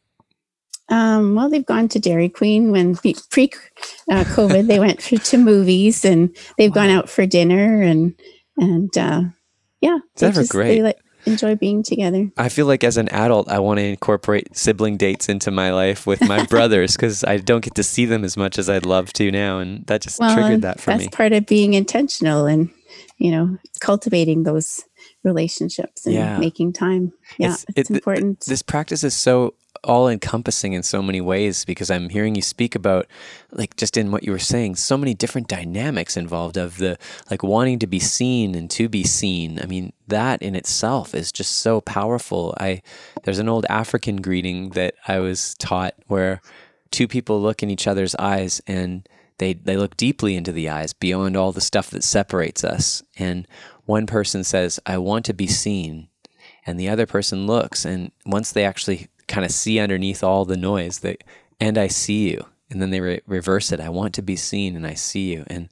[0.90, 3.50] Um, well, they've gone to Dairy Queen when pre
[4.10, 6.82] uh, COVID, they went for, to movies and they've wow.
[6.82, 8.14] gone out for dinner and,
[8.58, 9.22] and, uh,
[9.80, 9.98] yeah.
[10.16, 10.76] That's just, great.
[10.76, 12.30] They, like, enjoy being together.
[12.36, 16.06] I feel like as an adult, I want to incorporate sibling dates into my life
[16.06, 19.12] with my brothers because I don't get to see them as much as I'd love
[19.14, 21.04] to now, and that just well, triggered that for that's me.
[21.06, 22.70] That's part of being intentional and
[23.18, 24.84] you know cultivating those
[25.22, 26.38] relationships and yeah.
[26.38, 27.12] making time.
[27.38, 28.40] Yeah, it's, it's it, important.
[28.40, 32.74] This practice is so all encompassing in so many ways because I'm hearing you speak
[32.74, 33.06] about
[33.52, 36.96] like just in what you were saying so many different dynamics involved of the
[37.30, 41.30] like wanting to be seen and to be seen I mean that in itself is
[41.30, 42.82] just so powerful I
[43.24, 46.40] there's an old African greeting that I was taught where
[46.90, 49.06] two people look in each other's eyes and
[49.38, 53.46] they they look deeply into the eyes beyond all the stuff that separates us and
[53.84, 56.08] one person says I want to be seen
[56.66, 60.56] and the other person looks and once they actually kind of see underneath all the
[60.56, 61.24] noise that
[61.60, 64.76] and I see you and then they re- reverse it I want to be seen
[64.76, 65.68] and I see you and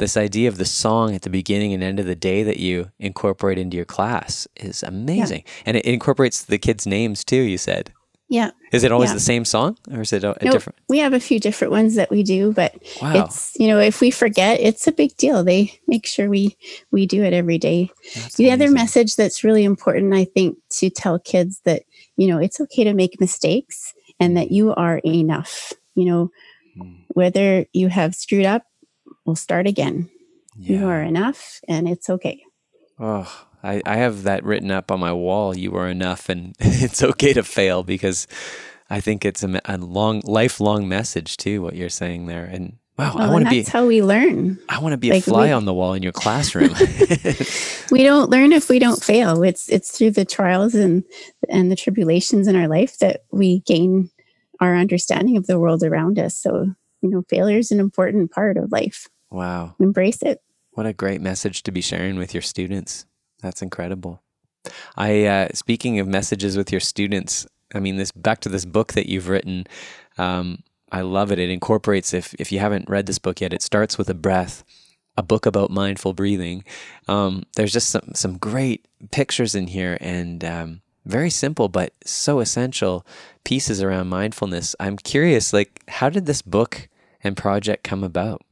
[0.00, 2.90] this idea of the song at the beginning and end of the day that you
[2.98, 5.42] incorporate into your class is amazing.
[5.44, 5.62] Yeah.
[5.66, 7.92] And it incorporates the kids' names too, you said.
[8.30, 8.52] Yeah.
[8.72, 9.14] Is it always yeah.
[9.14, 10.78] the same song or is it a, a no, different?
[10.88, 13.24] We have a few different ones that we do, but wow.
[13.24, 15.42] it's, you know, if we forget, it's a big deal.
[15.42, 16.56] They make sure we
[16.92, 17.90] we do it every day.
[18.14, 18.52] That's the amazing.
[18.52, 21.82] other message that's really important, I think, to tell kids that,
[22.16, 25.72] you know, it's okay to make mistakes and that you are enough.
[25.96, 26.30] You know,
[26.78, 27.04] Mm.
[27.08, 28.62] whether you have screwed up,
[29.24, 30.08] we'll start again.
[30.56, 30.78] Yeah.
[30.78, 32.42] You are enough and it's okay.
[32.98, 35.56] Oh, I, I have that written up on my wall.
[35.56, 38.26] You are enough, and it's okay to fail because
[38.88, 41.62] I think it's a, a long, lifelong message too.
[41.62, 44.02] What you're saying there, and wow, Well, I oh, want to be, that's how we
[44.02, 44.58] learn.
[44.68, 46.70] I want to be like a fly we- on the wall in your classroom.
[47.90, 49.42] we don't learn if we don't fail.
[49.42, 51.04] It's it's through the trials and
[51.48, 54.10] and the tribulations in our life that we gain
[54.60, 56.36] our understanding of the world around us.
[56.36, 59.08] So, you know, failure is an important part of life.
[59.30, 60.42] wow, Embrace it.
[60.72, 63.06] what a great message to be sharing with your students.
[63.42, 64.22] That's incredible.
[64.96, 67.46] I uh, speaking of messages with your students.
[67.74, 69.66] I mean, this back to this book that you've written.
[70.18, 71.38] Um, I love it.
[71.38, 72.12] It incorporates.
[72.12, 74.64] If if you haven't read this book yet, it starts with a breath.
[75.16, 76.64] A book about mindful breathing.
[77.08, 82.40] Um, there's just some some great pictures in here and um, very simple but so
[82.40, 83.04] essential
[83.44, 84.76] pieces around mindfulness.
[84.78, 86.88] I'm curious, like, how did this book
[87.22, 88.42] and project come about?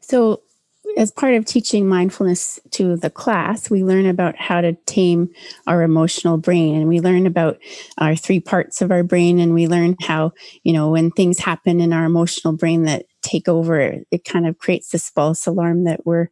[0.00, 0.42] So,
[0.96, 5.28] as part of teaching mindfulness to the class, we learn about how to tame
[5.66, 7.58] our emotional brain and we learn about
[7.98, 11.80] our three parts of our brain and we learn how, you know, when things happen
[11.80, 16.06] in our emotional brain that take over, it kind of creates this false alarm that
[16.06, 16.28] we're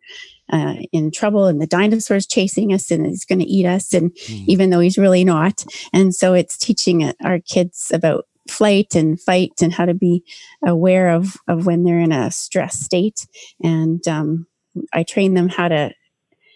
[0.52, 3.92] uh, in trouble and the dinosaur's chasing us and he's going to eat us.
[3.94, 4.44] And Mm.
[4.46, 5.64] even though he's really not.
[5.92, 10.22] And so it's teaching our kids about flight and fight and how to be
[10.64, 13.26] aware of, of when they're in a stress state.
[13.62, 14.46] And um,
[14.92, 15.92] I train them how to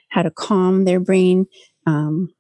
[0.09, 1.46] how to calm their brain
[1.87, 2.33] um,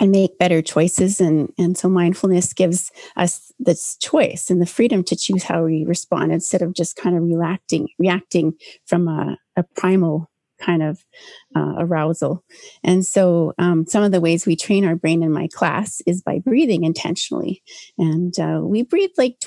[0.00, 1.20] and make better choices.
[1.20, 5.84] And and so mindfulness gives us this choice and the freedom to choose how we
[5.84, 8.54] respond instead of just kind of reacting reacting
[8.86, 11.04] from a, a primal kind of
[11.56, 12.44] uh, arousal.
[12.82, 16.22] And so, um, some of the ways we train our brain in my class is
[16.22, 17.62] by breathing intentionally.
[17.96, 19.38] And uh, we breathe like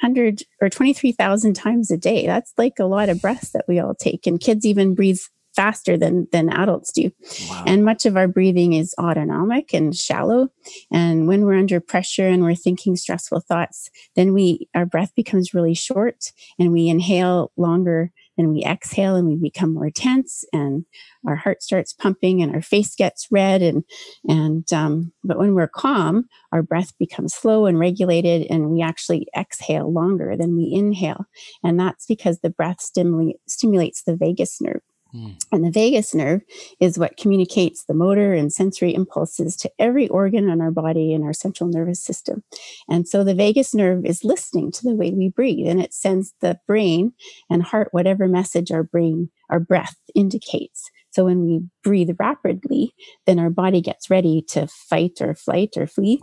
[0.00, 2.26] 2,300 or 23,000 times a day.
[2.26, 4.26] That's like a lot of breaths that we all take.
[4.26, 5.20] And kids even breathe
[5.54, 7.10] faster than than adults do
[7.48, 7.64] Wow.
[7.66, 10.50] and much of our breathing is autonomic and shallow
[10.92, 15.54] and when we're under pressure and we're thinking stressful thoughts then we our breath becomes
[15.54, 20.84] really short and we inhale longer than we exhale and we become more tense and
[21.26, 23.84] our heart starts pumping and our face gets red and
[24.28, 29.26] and um, but when we're calm our breath becomes slow and regulated and we actually
[29.36, 31.26] exhale longer than we inhale.
[31.62, 34.80] And that's because the breath stimulate, stimulates the vagus nerve
[35.16, 35.34] Mm.
[35.52, 36.42] and the vagus nerve
[36.78, 41.24] is what communicates the motor and sensory impulses to every organ in our body and
[41.24, 42.42] our central nervous system.
[42.88, 46.34] And so the vagus nerve is listening to the way we breathe and it sends
[46.42, 47.14] the brain
[47.48, 50.90] and heart whatever message our brain, our breath indicates.
[51.16, 52.92] So when we breathe rapidly,
[53.24, 56.20] then our body gets ready to fight or flight or flee.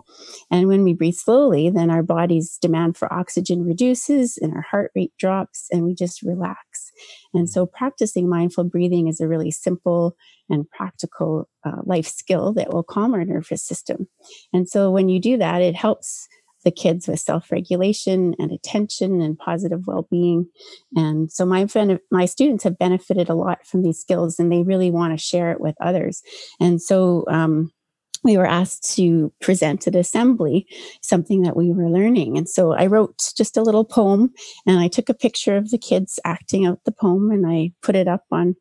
[0.52, 4.92] And when we breathe slowly, then our body's demand for oxygen reduces and our heart
[4.96, 6.92] rate drops and we just relax.
[7.34, 10.16] And so practicing mindful breathing is a really simple
[10.48, 14.08] and practical uh, life skill that will calm our nervous system.
[14.54, 16.28] And so when you do that, it helps
[16.64, 20.48] the kids with self-regulation and attention and positive well-being.
[20.96, 21.68] And so my
[22.12, 25.52] my students have benefited a lot from these skills, and they really want to share
[25.52, 26.22] it with others.
[26.60, 27.26] And so.
[27.30, 27.72] Um,
[28.24, 30.66] we were asked to present at assembly
[31.02, 32.38] something that we were learning.
[32.38, 34.34] And so I wrote just a little poem
[34.66, 37.96] and I took a picture of the kids acting out the poem and I put
[37.96, 38.56] it up on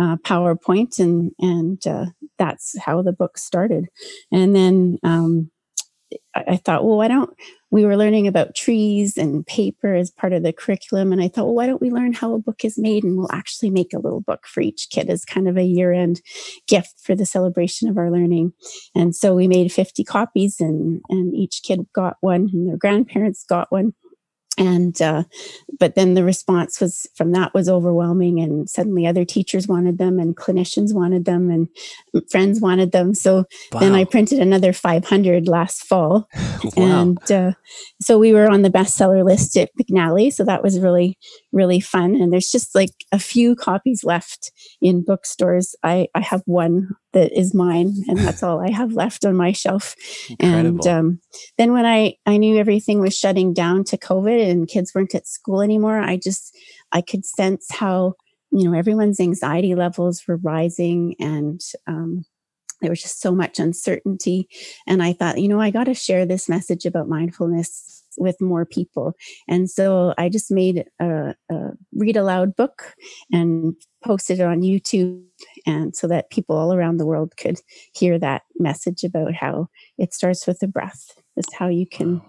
[0.00, 2.06] uh, PowerPoint and, and uh,
[2.38, 3.88] that's how the book started.
[4.30, 5.50] And then um,
[6.34, 7.30] I, thought, well, why don't
[7.70, 11.12] we were learning about trees and paper as part of the curriculum.
[11.12, 13.04] And I thought, well, why don't we learn how a book is made?
[13.04, 15.92] And we'll actually make a little book for each kid as kind of a year
[15.92, 16.22] end
[16.66, 18.52] gift for the celebration of our learning.
[18.94, 23.44] And so we made 50 copies and, and each kid got one and their grandparents
[23.44, 23.92] got one
[24.58, 25.24] and uh,
[25.78, 30.18] but then the response was from that was overwhelming and suddenly other teachers wanted them
[30.18, 31.68] and clinicians wanted them and
[32.30, 33.14] friends wanted them.
[33.14, 33.44] So
[33.78, 36.28] then i printed another 500 last fall.
[36.76, 37.02] Wow.
[37.02, 37.52] and uh,
[38.00, 41.16] so we were on the bestseller list at mcnally so that was really
[41.52, 42.14] really fun.
[42.14, 45.76] And there's just like a few copies left in bookstores.
[45.82, 49.52] I i have one that is mine and that's all i have left on my
[49.52, 49.94] shelf
[50.30, 50.68] Incredible.
[50.68, 51.20] and um,
[51.56, 55.26] then when I, I knew everything was shutting down to COVID and kids weren't at
[55.26, 56.56] school anymore, I just
[56.92, 58.14] I could sense how
[58.50, 62.24] you know, everyone's anxiety levels were rising and um,
[62.80, 64.48] there was just so much uncertainty.
[64.86, 68.64] And I thought, you know, I got to share this message about mindfulness with more
[68.64, 69.14] people.
[69.48, 72.94] And so I just made a, a, read aloud book
[73.32, 75.22] and posted it on YouTube,
[75.66, 77.60] and so that people all around the world could
[77.94, 82.22] hear that message about how it starts with the breath, just how you can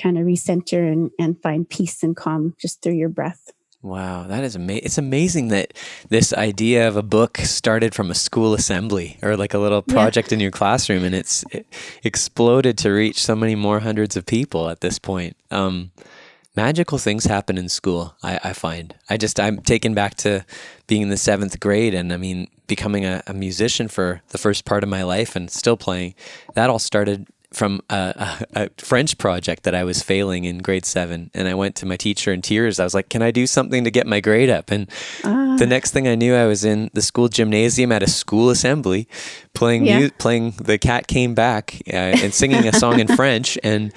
[0.00, 3.50] kind of recenter and, and find peace and calm just through your breath.
[3.82, 4.84] Wow, that is amazing.
[4.84, 5.72] It's amazing that
[6.10, 10.30] this idea of a book started from a school assembly or like a little project
[10.30, 10.34] yeah.
[10.34, 11.66] in your classroom and it's it
[12.04, 15.34] exploded to reach so many more hundreds of people at this point.
[15.50, 15.92] Um,
[16.54, 18.94] magical things happen in school, I, I, find.
[19.08, 20.44] I just, I'm taken back to
[20.86, 24.66] being in the seventh grade and I mean, becoming a, a musician for the first
[24.66, 26.14] part of my life and still playing.
[26.54, 30.86] That all started from a, a, a, French project that I was failing in grade
[30.86, 31.30] seven.
[31.34, 32.78] And I went to my teacher in tears.
[32.78, 34.70] I was like, Can I do something to get my grade up?
[34.70, 34.88] And
[35.24, 38.50] uh, the next thing I knew, I was in the school gymnasium at a school
[38.50, 39.08] assembly
[39.52, 39.98] playing, yeah.
[39.98, 43.58] mu- playing The Cat Came Back uh, and singing a song in French.
[43.64, 43.92] And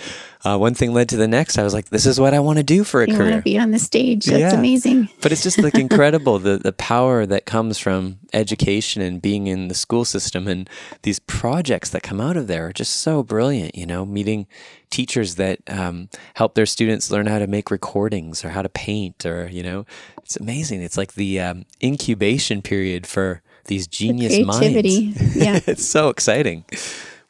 [0.45, 1.57] uh, one thing led to the next.
[1.57, 3.37] I was like, this is what I want to do for a you career.
[3.37, 4.25] To be on the stage.
[4.25, 4.53] That's yeah.
[4.53, 5.09] amazing.
[5.21, 9.69] but it's just like incredible the the power that comes from education and being in
[9.69, 10.69] the school system and
[11.03, 13.75] these projects that come out of there are just so brilliant.
[13.75, 14.47] You know, meeting
[14.89, 19.25] teachers that um, help their students learn how to make recordings or how to paint
[19.25, 19.85] or you know,
[20.23, 20.81] it's amazing.
[20.81, 25.05] It's like the um, incubation period for these genius the creativity.
[25.05, 25.35] minds.
[25.43, 26.65] Yeah, it's so exciting.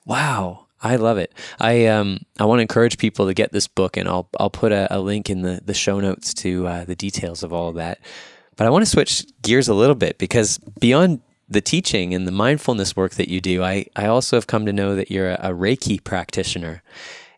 [0.05, 0.62] Wow.
[0.83, 1.33] I love it.
[1.59, 4.73] I um I want to encourage people to get this book, and I'll I'll put
[4.73, 7.75] a, a link in the the show notes to uh, the details of all of
[7.75, 7.99] that.
[8.57, 12.31] But I want to switch gears a little bit because beyond the teaching and the
[12.31, 15.39] mindfulness work that you do, I I also have come to know that you're a,
[15.41, 16.83] a Reiki practitioner,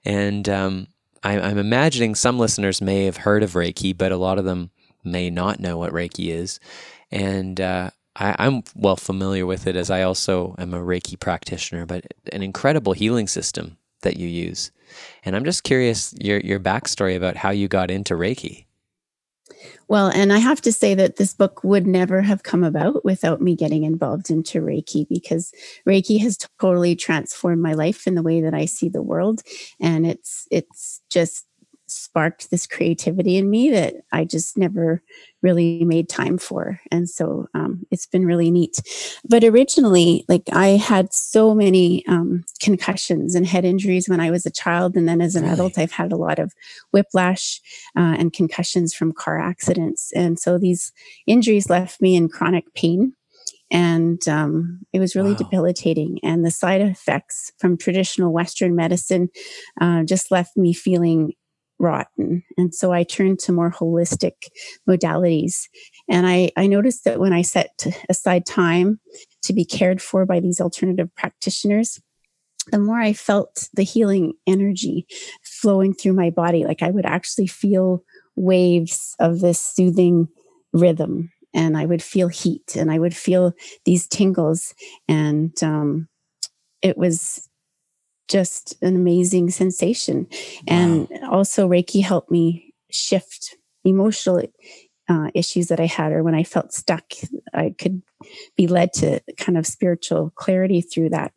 [0.04, 0.88] and um,
[1.24, 4.72] I, I'm imagining some listeners may have heard of Reiki, but a lot of them
[5.04, 6.60] may not know what Reiki is,
[7.12, 11.86] and uh, I, am well familiar with it as I also am a Reiki practitioner,
[11.86, 14.72] but an incredible healing system that you use.
[15.24, 18.66] And I'm just curious your your backstory about how you got into Reiki.
[19.88, 23.42] Well, and I have to say that this book would never have come about without
[23.42, 25.52] me getting involved into Reiki because
[25.88, 29.42] Reiki has totally transformed my life in the way that I see the world.
[29.80, 31.46] And it's it's just
[32.16, 35.04] sparked this creativity in me that I just never
[35.42, 36.80] really made time for.
[36.90, 38.80] And so um, it's been really neat.
[39.28, 44.46] But originally, like I had so many um, concussions and head injuries when I was
[44.46, 44.96] a child.
[44.96, 45.56] And then as an really?
[45.56, 46.54] adult, I've had a lot of
[46.94, 47.60] whiplash
[47.98, 50.14] uh, and concussions from car accidents.
[50.16, 50.94] And so these
[51.28, 53.14] injuries left me in chronic pain
[53.72, 55.38] and um, it was really wow.
[55.38, 56.20] debilitating.
[56.24, 59.28] And the side effects from traditional Western medicine
[59.82, 61.34] uh, just left me feeling
[61.80, 62.44] rotten.
[62.58, 64.34] And so I turned to more holistic
[64.88, 65.68] modalities.
[66.10, 69.00] And I, I noticed that when I set aside time
[69.44, 72.00] to be cared for by these alternative practitioners,
[72.72, 75.06] the more I felt the healing energy
[75.44, 78.04] flowing through my body, like I would actually feel
[78.36, 80.28] waves of this soothing
[80.74, 81.32] rhythm.
[81.54, 83.54] And I would feel heat and I would feel
[83.86, 84.74] these tingles.
[85.08, 86.10] And um,
[86.82, 87.48] it was
[88.28, 90.28] just an amazing sensation.
[90.68, 94.42] And also, Reiki helped me shift emotional
[95.08, 97.14] uh, issues that I had, or when I felt stuck,
[97.54, 98.02] I could
[98.56, 101.34] be led to kind of spiritual clarity through that.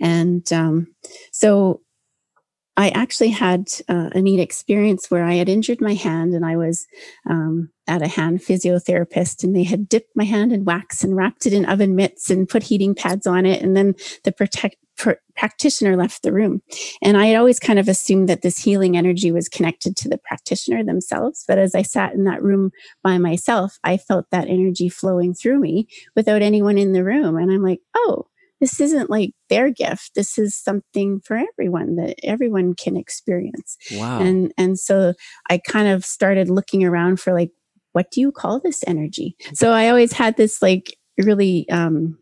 [0.00, 0.94] And um,
[1.32, 1.82] so
[2.76, 6.56] I actually had uh, a neat experience where I had injured my hand and I
[6.56, 6.86] was
[7.28, 11.46] um, at a hand physiotherapist and they had dipped my hand in wax and wrapped
[11.46, 13.62] it in oven mitts and put heating pads on it.
[13.62, 16.62] And then the protect, pr- practitioner left the room.
[17.00, 20.18] And I had always kind of assumed that this healing energy was connected to the
[20.18, 21.44] practitioner themselves.
[21.46, 22.72] But as I sat in that room
[23.04, 27.36] by myself, I felt that energy flowing through me without anyone in the room.
[27.36, 28.26] And I'm like, oh,
[28.60, 33.76] this isn't like their gift this is something for everyone that everyone can experience.
[33.92, 34.20] Wow.
[34.20, 35.14] And and so
[35.50, 37.50] i kind of started looking around for like
[37.92, 39.36] what do you call this energy?
[39.54, 42.18] So i always had this like really um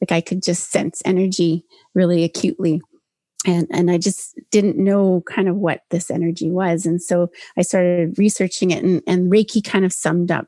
[0.00, 1.64] like i could just sense energy
[1.94, 2.80] really acutely.
[3.44, 7.62] And and I just didn't know kind of what this energy was, and so I
[7.62, 10.46] started researching it, and, and Reiki kind of summed up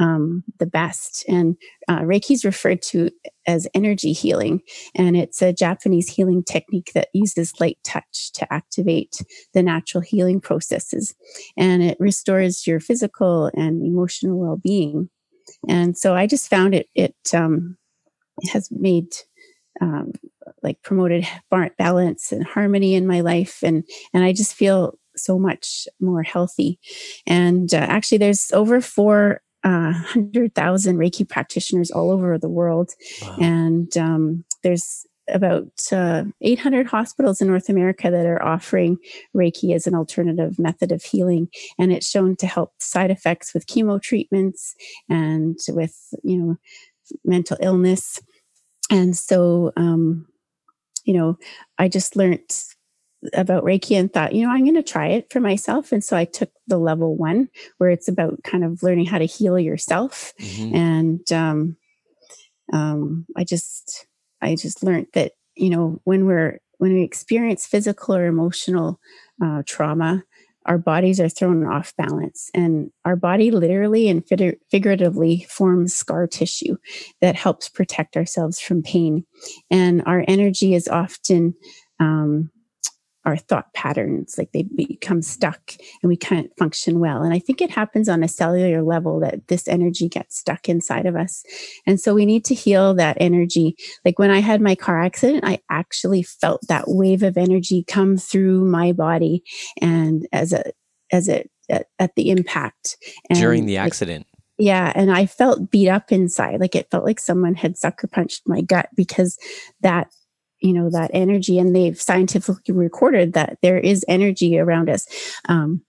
[0.00, 1.24] um, the best.
[1.28, 1.56] And
[1.88, 3.10] uh, Reiki is referred to
[3.46, 4.60] as energy healing,
[4.94, 10.40] and it's a Japanese healing technique that uses light touch to activate the natural healing
[10.40, 11.14] processes,
[11.56, 15.08] and it restores your physical and emotional well-being.
[15.68, 17.76] And so I just found it it um,
[18.52, 19.14] has made
[19.80, 20.12] um,
[20.62, 21.26] like promoted
[21.78, 26.78] balance and harmony in my life, and and I just feel so much more healthy.
[27.26, 32.92] And uh, actually, there's over four uh, 100,000 Reiki practitioners all over the world.
[33.22, 33.36] Wow.
[33.40, 38.98] And um, there's about uh, 800 hospitals in North America that are offering
[39.34, 41.48] Reiki as an alternative method of healing,
[41.78, 44.74] and it's shown to help side effects with chemo treatments
[45.08, 46.56] and with you know
[47.24, 48.20] mental illness.
[48.90, 50.26] And so, um,
[51.04, 51.38] you know,
[51.78, 52.40] I just learned
[53.32, 55.92] about Reiki and thought, you know, I'm going to try it for myself.
[55.92, 57.48] And so I took the level one,
[57.78, 60.32] where it's about kind of learning how to heal yourself.
[60.40, 60.76] Mm-hmm.
[60.76, 61.76] And um,
[62.72, 64.06] um, I just
[64.42, 69.00] I just learned that, you know, when we're, when we experience physical or emotional
[69.42, 70.22] uh, trauma,
[70.66, 74.26] our bodies are thrown off balance and our body literally and
[74.70, 76.76] figuratively forms scar tissue
[77.20, 79.24] that helps protect ourselves from pain
[79.70, 81.54] and our energy is often
[82.00, 82.50] um,
[83.24, 85.72] our thought patterns like they become stuck
[86.02, 87.22] and we can't function well.
[87.22, 91.06] And i think it happens on a cellular level that this energy gets stuck inside
[91.06, 91.44] of us.
[91.86, 93.76] And so we need to heal that energy.
[94.04, 98.16] Like when i had my car accident i actually felt that wave of energy come
[98.16, 99.42] through my body
[99.80, 100.64] and as a
[101.12, 102.96] as it at, at the impact.
[103.30, 104.26] And during the accident.
[104.26, 106.60] like, yeah and i felt beat up inside.
[106.60, 109.38] Like it felt like someone had sucker punched my gut because
[109.80, 110.08] that
[110.64, 115.06] you know that energy and they've scientifically recorded that there is energy around us
[115.48, 115.82] um,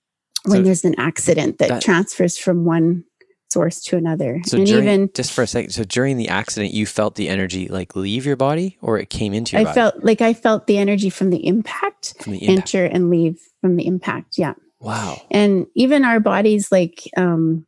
[0.44, 3.04] when so there's an accident that, that, transfers from one
[3.50, 6.74] source to another so and during, even just for a second so during the accident
[6.74, 9.76] you felt the energy like leave your body or it came into your i body?
[9.76, 12.76] felt like i felt the energy from the impact, from the impact.
[12.76, 17.66] enter and leave from the impact yeah wow and even our bodies like um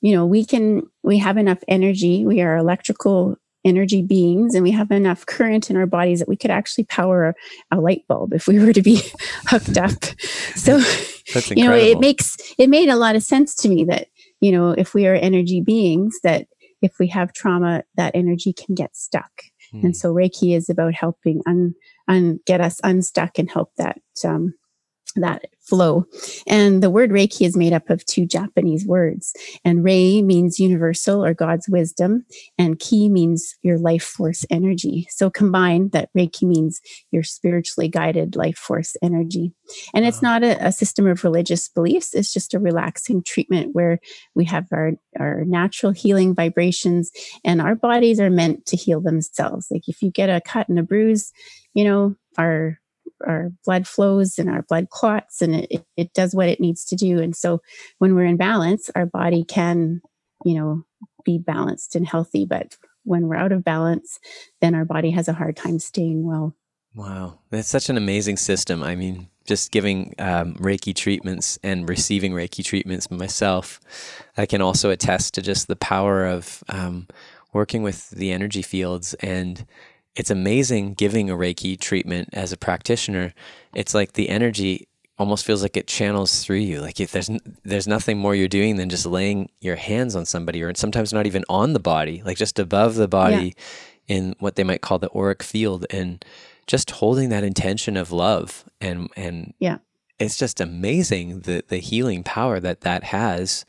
[0.00, 3.36] you know we can we have enough energy we are electrical
[3.66, 7.34] energy beings and we have enough current in our bodies that we could actually power
[7.70, 9.02] a, light bulb if we were to be
[9.48, 10.04] hooked up.
[10.54, 10.78] So
[11.50, 14.08] you know it makes it made a lot of sense to me that
[14.40, 16.46] you know if we are energy beings that
[16.80, 19.30] if we have trauma that energy can get stuck.
[19.72, 19.86] Hmm.
[19.86, 21.74] and so reiki is about helping un,
[22.06, 24.54] un get us unstuck and help that um,
[25.20, 26.06] that flow.
[26.46, 29.34] And the word Reiki is made up of two Japanese words.
[29.64, 32.24] And Rei means universal or God's wisdom,
[32.56, 35.08] and Ki means your life force energy.
[35.10, 39.52] So combined, that Reiki means your spiritually guided life force energy.
[39.92, 43.98] And it's not a, a system of religious beliefs, it's just a relaxing treatment where
[44.34, 47.10] we have our, our natural healing vibrations,
[47.44, 49.66] and our bodies are meant to heal themselves.
[49.70, 51.32] Like if you get a cut and a bruise,
[51.74, 52.78] you know, our
[53.26, 56.96] our blood flows and our blood clots and it, it does what it needs to
[56.96, 57.20] do.
[57.20, 57.60] And so
[57.98, 60.00] when we're in balance, our body can,
[60.44, 60.84] you know,
[61.24, 62.44] be balanced and healthy.
[62.44, 64.18] But when we're out of balance,
[64.60, 66.54] then our body has a hard time staying well.
[66.94, 67.40] Wow.
[67.50, 68.82] That's such an amazing system.
[68.82, 73.80] I mean, just giving um, Reiki treatments and receiving Reiki treatments myself,
[74.36, 77.06] I can also attest to just the power of um,
[77.52, 79.66] working with the energy fields and
[80.16, 83.34] it's amazing giving a Reiki treatment as a practitioner.
[83.74, 84.88] It's like the energy
[85.18, 86.80] almost feels like it channels through you.
[86.80, 87.30] Like if there's
[87.64, 91.26] there's nothing more you're doing than just laying your hands on somebody, or sometimes not
[91.26, 93.54] even on the body, like just above the body,
[94.06, 94.16] yeah.
[94.16, 96.24] in what they might call the auric field, and
[96.66, 99.78] just holding that intention of love and and yeah,
[100.18, 103.64] it's just amazing the the healing power that that has.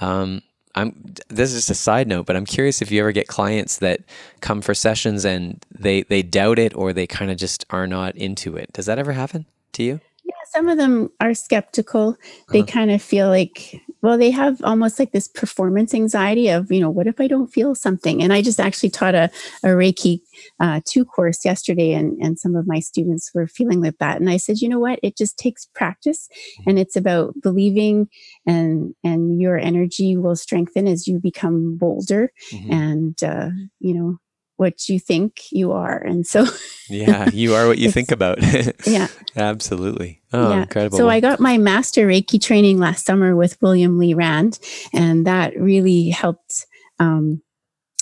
[0.00, 0.42] Um,
[0.74, 3.78] I'm this is just a side note, but I'm curious if you ever get clients
[3.78, 4.00] that
[4.40, 8.14] come for sessions and they they doubt it or they kind of just are not
[8.16, 8.72] into it.
[8.72, 10.00] Does that ever happen to you?
[10.24, 12.16] Yeah, some of them are skeptical.
[12.50, 12.72] They uh-huh.
[12.72, 16.90] kind of feel like well, they have almost like this performance anxiety of, you know,
[16.90, 18.22] what if I don't feel something?
[18.22, 19.30] And I just actually taught a,
[19.64, 20.20] a Reiki
[20.60, 24.20] uh, two course yesterday, and, and some of my students were feeling with that.
[24.20, 25.00] And I said, you know what?
[25.02, 26.28] It just takes practice,
[26.60, 26.70] mm-hmm.
[26.70, 28.08] and it's about believing,
[28.46, 32.72] and and your energy will strengthen as you become bolder, mm-hmm.
[32.72, 34.18] and uh, you know
[34.58, 35.96] what you think you are.
[35.96, 36.44] And so,
[36.90, 38.38] yeah, you are what you think about.
[38.86, 40.20] yeah, absolutely.
[40.32, 40.62] Oh, yeah.
[40.62, 40.98] incredible.
[40.98, 44.58] So, I got my master Reiki training last summer with William Lee Rand,
[44.92, 46.66] and that really helped.
[46.98, 47.42] Um,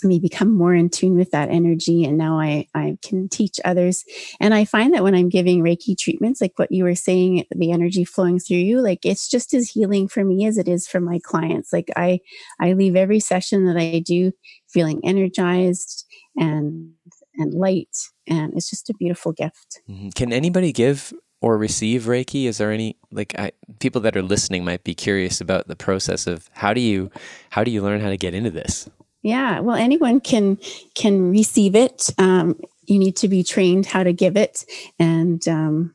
[0.05, 4.05] me become more in tune with that energy and now I, I can teach others
[4.41, 7.73] and i find that when i'm giving reiki treatments like what you were saying the
[7.73, 11.01] energy flowing through you like it's just as healing for me as it is for
[11.01, 12.21] my clients like i
[12.61, 14.33] i leave every session that i do
[14.69, 16.06] feeling energized
[16.37, 16.93] and
[17.39, 19.81] and light and it's just a beautiful gift.
[19.89, 20.11] Mm-hmm.
[20.11, 22.47] can anybody give or receive reiki?
[22.47, 26.27] Is there any like I, people that are listening might be curious about the process
[26.27, 27.11] of how do you
[27.51, 28.89] how do you learn how to get into this?
[29.23, 30.59] Yeah well anyone can
[30.95, 32.11] can receive it.
[32.19, 34.65] Um, you need to be trained how to give it
[34.99, 35.95] and um,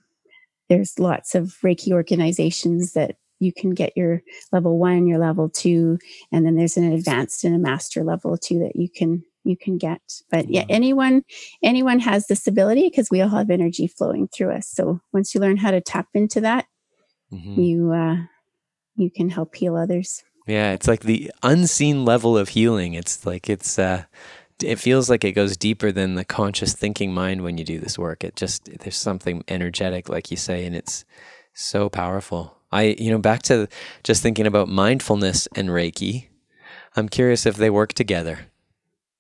[0.70, 4.22] there's lots of reiki organizations that you can get your
[4.52, 5.98] level one, your level two,
[6.32, 9.78] and then there's an advanced and a master level too that you can you can
[9.78, 10.02] get.
[10.30, 11.24] But yeah, anyone
[11.64, 14.68] anyone has this ability because we all have energy flowing through us.
[14.68, 16.66] So once you learn how to tap into that,
[17.32, 17.60] mm-hmm.
[17.60, 18.18] you uh,
[18.96, 20.24] you can help heal others.
[20.48, 22.94] Yeah, it's like the unseen level of healing.
[22.94, 24.04] It's like it's uh
[24.64, 27.98] it feels like it goes deeper than the conscious thinking mind when you do this
[27.98, 28.24] work.
[28.24, 31.06] It just there's something energetic like you say and it's
[31.54, 32.58] so powerful.
[32.72, 33.68] I you know back to
[34.04, 36.28] just thinking about mindfulness and Reiki.
[36.96, 38.51] I'm curious if they work together.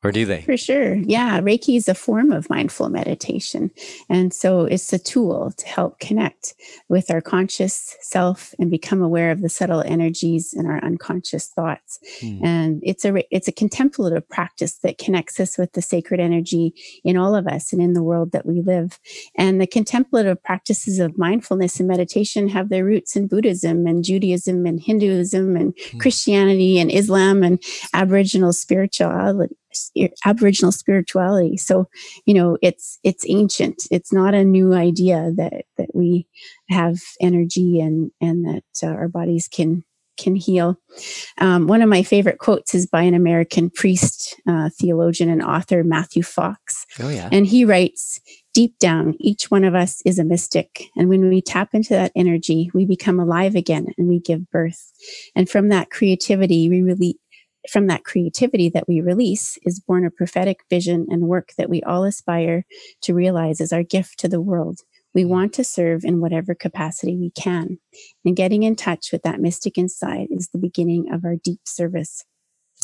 [0.03, 0.41] Or do they?
[0.41, 0.95] For sure.
[0.95, 1.39] Yeah.
[1.41, 3.69] Reiki is a form of mindful meditation.
[4.09, 6.55] And so it's a tool to help connect
[6.89, 11.99] with our conscious self and become aware of the subtle energies in our unconscious thoughts.
[12.19, 12.43] Hmm.
[12.43, 16.73] And it's a it's a contemplative practice that connects us with the sacred energy
[17.03, 18.99] in all of us and in the world that we live.
[19.37, 24.65] And the contemplative practices of mindfulness and meditation have their roots in Buddhism and Judaism
[24.65, 25.99] and Hinduism and hmm.
[25.99, 27.61] Christianity and Islam and
[27.93, 29.55] Aboriginal spirituality
[30.25, 31.57] aboriginal spirituality.
[31.57, 31.87] So
[32.25, 33.83] you know it's it's ancient.
[33.91, 36.27] It's not a new idea that that we
[36.69, 39.83] have energy and and that uh, our bodies can
[40.17, 40.77] can heal.
[41.39, 45.83] Um, one of my favorite quotes is by an american priest uh, theologian and author
[45.83, 46.85] matthew fox.
[46.99, 47.29] Oh yeah.
[47.31, 48.19] And he writes
[48.53, 52.11] deep down each one of us is a mystic and when we tap into that
[52.15, 54.91] energy we become alive again and we give birth.
[55.35, 57.17] And from that creativity we really
[57.69, 61.81] from that creativity that we release is born a prophetic vision and work that we
[61.83, 62.65] all aspire
[63.01, 64.79] to realize as our gift to the world.
[65.13, 67.79] We want to serve in whatever capacity we can.
[68.25, 72.23] And getting in touch with that mystic inside is the beginning of our deep service.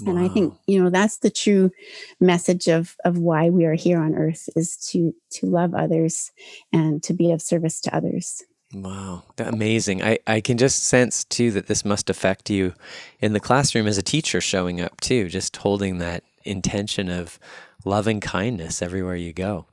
[0.02, 0.12] Wow.
[0.12, 1.72] And I think, you know, that's the true
[2.20, 6.32] message of, of why we are here on earth is to, to love others
[6.72, 8.44] and to be of service to others.
[8.74, 10.04] Wow, amazing.
[10.04, 12.74] I, I can just sense too that this must affect you
[13.20, 17.40] in the classroom as a teacher showing up too, just holding that intention of
[17.86, 19.68] loving kindness everywhere you go.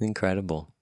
[0.00, 0.72] Incredible.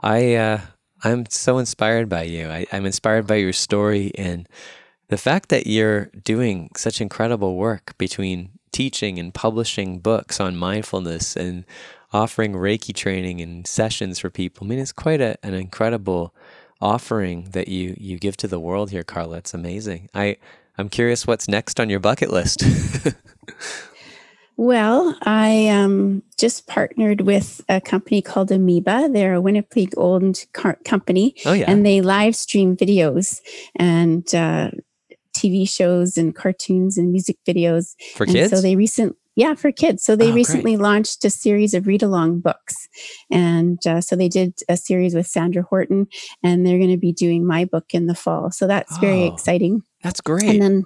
[0.00, 0.60] I uh,
[1.04, 2.48] I'm so inspired by you.
[2.48, 4.48] I, I'm inspired by your story and
[5.08, 11.36] the fact that you're doing such incredible work between teaching and publishing books on mindfulness
[11.36, 11.64] and
[12.12, 14.66] offering Reiki training and sessions for people.
[14.66, 16.34] I mean, it's quite a, an incredible
[16.80, 19.38] offering that you you give to the world here, Carla.
[19.38, 20.08] It's amazing.
[20.14, 20.36] I
[20.78, 22.62] I'm curious what's next on your bucket list.
[24.56, 29.10] well, I um, just partnered with a company called Amoeba.
[29.12, 31.34] They're a Winnipeg owned car- company.
[31.44, 31.70] Oh, yeah.
[31.70, 33.40] And they live stream videos
[33.76, 34.70] and uh,
[35.36, 37.94] TV shows and cartoons and music videos.
[38.14, 38.50] For and kids?
[38.50, 40.02] So they recently yeah, for kids.
[40.02, 40.82] So they oh, recently great.
[40.82, 42.74] launched a series of read along books.
[43.30, 46.08] And uh, so they did a series with Sandra Horton,
[46.42, 48.50] and they're going to be doing my book in the fall.
[48.50, 49.82] So that's oh, very exciting.
[50.02, 50.44] That's great.
[50.44, 50.84] And then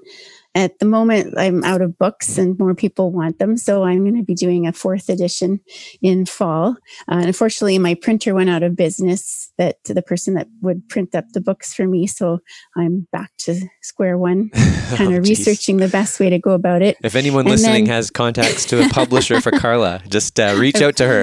[0.55, 4.17] at the moment i'm out of books and more people want them so i'm going
[4.17, 5.61] to be doing a fourth edition
[6.03, 6.77] in fall.
[7.11, 11.25] Uh, unfortunately my printer went out of business that the person that would print up
[11.33, 12.39] the books for me so
[12.77, 16.83] i'm back to square one kind of oh, researching the best way to go about
[16.83, 16.97] it.
[17.03, 20.81] If anyone and listening then, has contacts to a publisher for carla just uh, reach
[20.81, 21.23] out to her.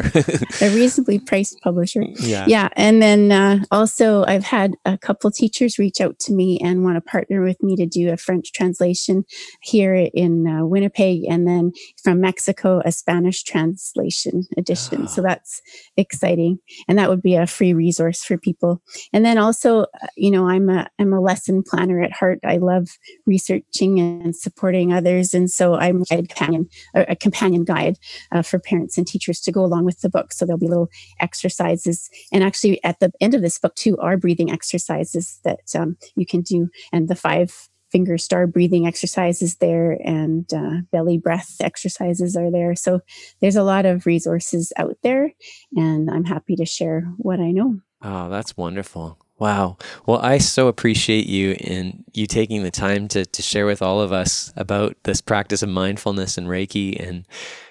[0.62, 2.04] a reasonably priced publisher.
[2.20, 2.46] Yeah.
[2.48, 6.84] Yeah and then uh, also i've had a couple teachers reach out to me and
[6.84, 9.21] want to partner with me to do a french translation
[9.62, 11.72] here in uh, Winnipeg, and then
[12.04, 15.04] from Mexico, a Spanish translation edition.
[15.04, 15.08] Oh.
[15.08, 15.62] So that's
[15.98, 18.82] exciting, and that would be a free resource for people.
[19.14, 22.40] And then also, uh, you know, I'm a I'm a lesson planner at heart.
[22.46, 22.88] I love
[23.26, 27.98] researching and supporting others, and so I'm a companion a companion guide
[28.32, 30.34] uh, for parents and teachers to go along with the book.
[30.34, 34.18] So there'll be little exercises, and actually at the end of this book too are
[34.18, 39.98] breathing exercises that um, you can do, and the five finger star breathing exercises there
[40.04, 42.76] and uh, belly breath exercises are there.
[42.76, 43.02] So
[43.40, 45.32] there's a lot of resources out there,
[45.76, 47.80] and I'm happy to share what I know.
[48.02, 49.20] Oh, that's wonderful.
[49.38, 49.78] Wow.
[50.06, 54.00] Well, I so appreciate you and you taking the time to, to share with all
[54.00, 57.28] of us about this practice of mindfulness and Reiki and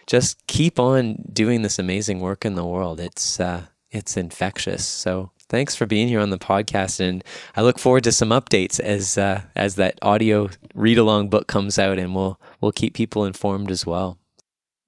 [0.08, 2.98] just keep on doing this amazing work in the world.
[2.98, 4.84] It's uh, it's infectious.
[4.84, 7.22] So thanks for being here on the podcast, and
[7.54, 11.78] I look forward to some updates as uh, as that audio read along book comes
[11.78, 14.18] out, and we'll we'll keep people informed as well.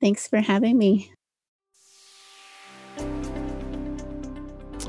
[0.00, 1.12] Thanks for having me.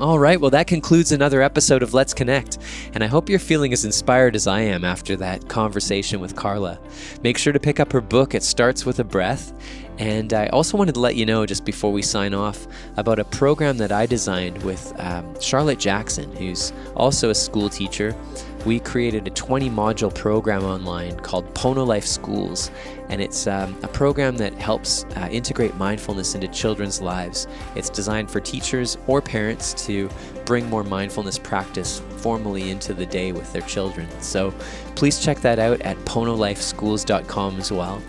[0.00, 2.58] All right, well, that concludes another episode of Let's Connect,
[2.94, 6.80] and I hope you're feeling as inspired as I am after that conversation with Carla.
[7.22, 9.52] Make sure to pick up her book, It Starts with a Breath.
[9.98, 12.66] And I also wanted to let you know, just before we sign off,
[12.96, 18.16] about a program that I designed with um, Charlotte Jackson, who's also a school teacher
[18.64, 22.70] we created a 20 module program online called Pono Life Schools.
[23.08, 27.46] And it's um, a program that helps uh, integrate mindfulness into children's lives.
[27.74, 30.08] It's designed for teachers or parents to
[30.46, 34.08] bring more mindfulness practice formally into the day with their children.
[34.20, 34.52] So
[34.94, 38.02] please check that out at ponolifeschools.com as well.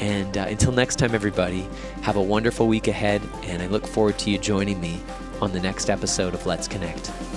[0.00, 1.66] And uh, until next time, everybody,
[2.02, 3.22] have a wonderful week ahead.
[3.44, 5.00] And I look forward to you joining me
[5.40, 7.31] on the next episode of Let's Connect.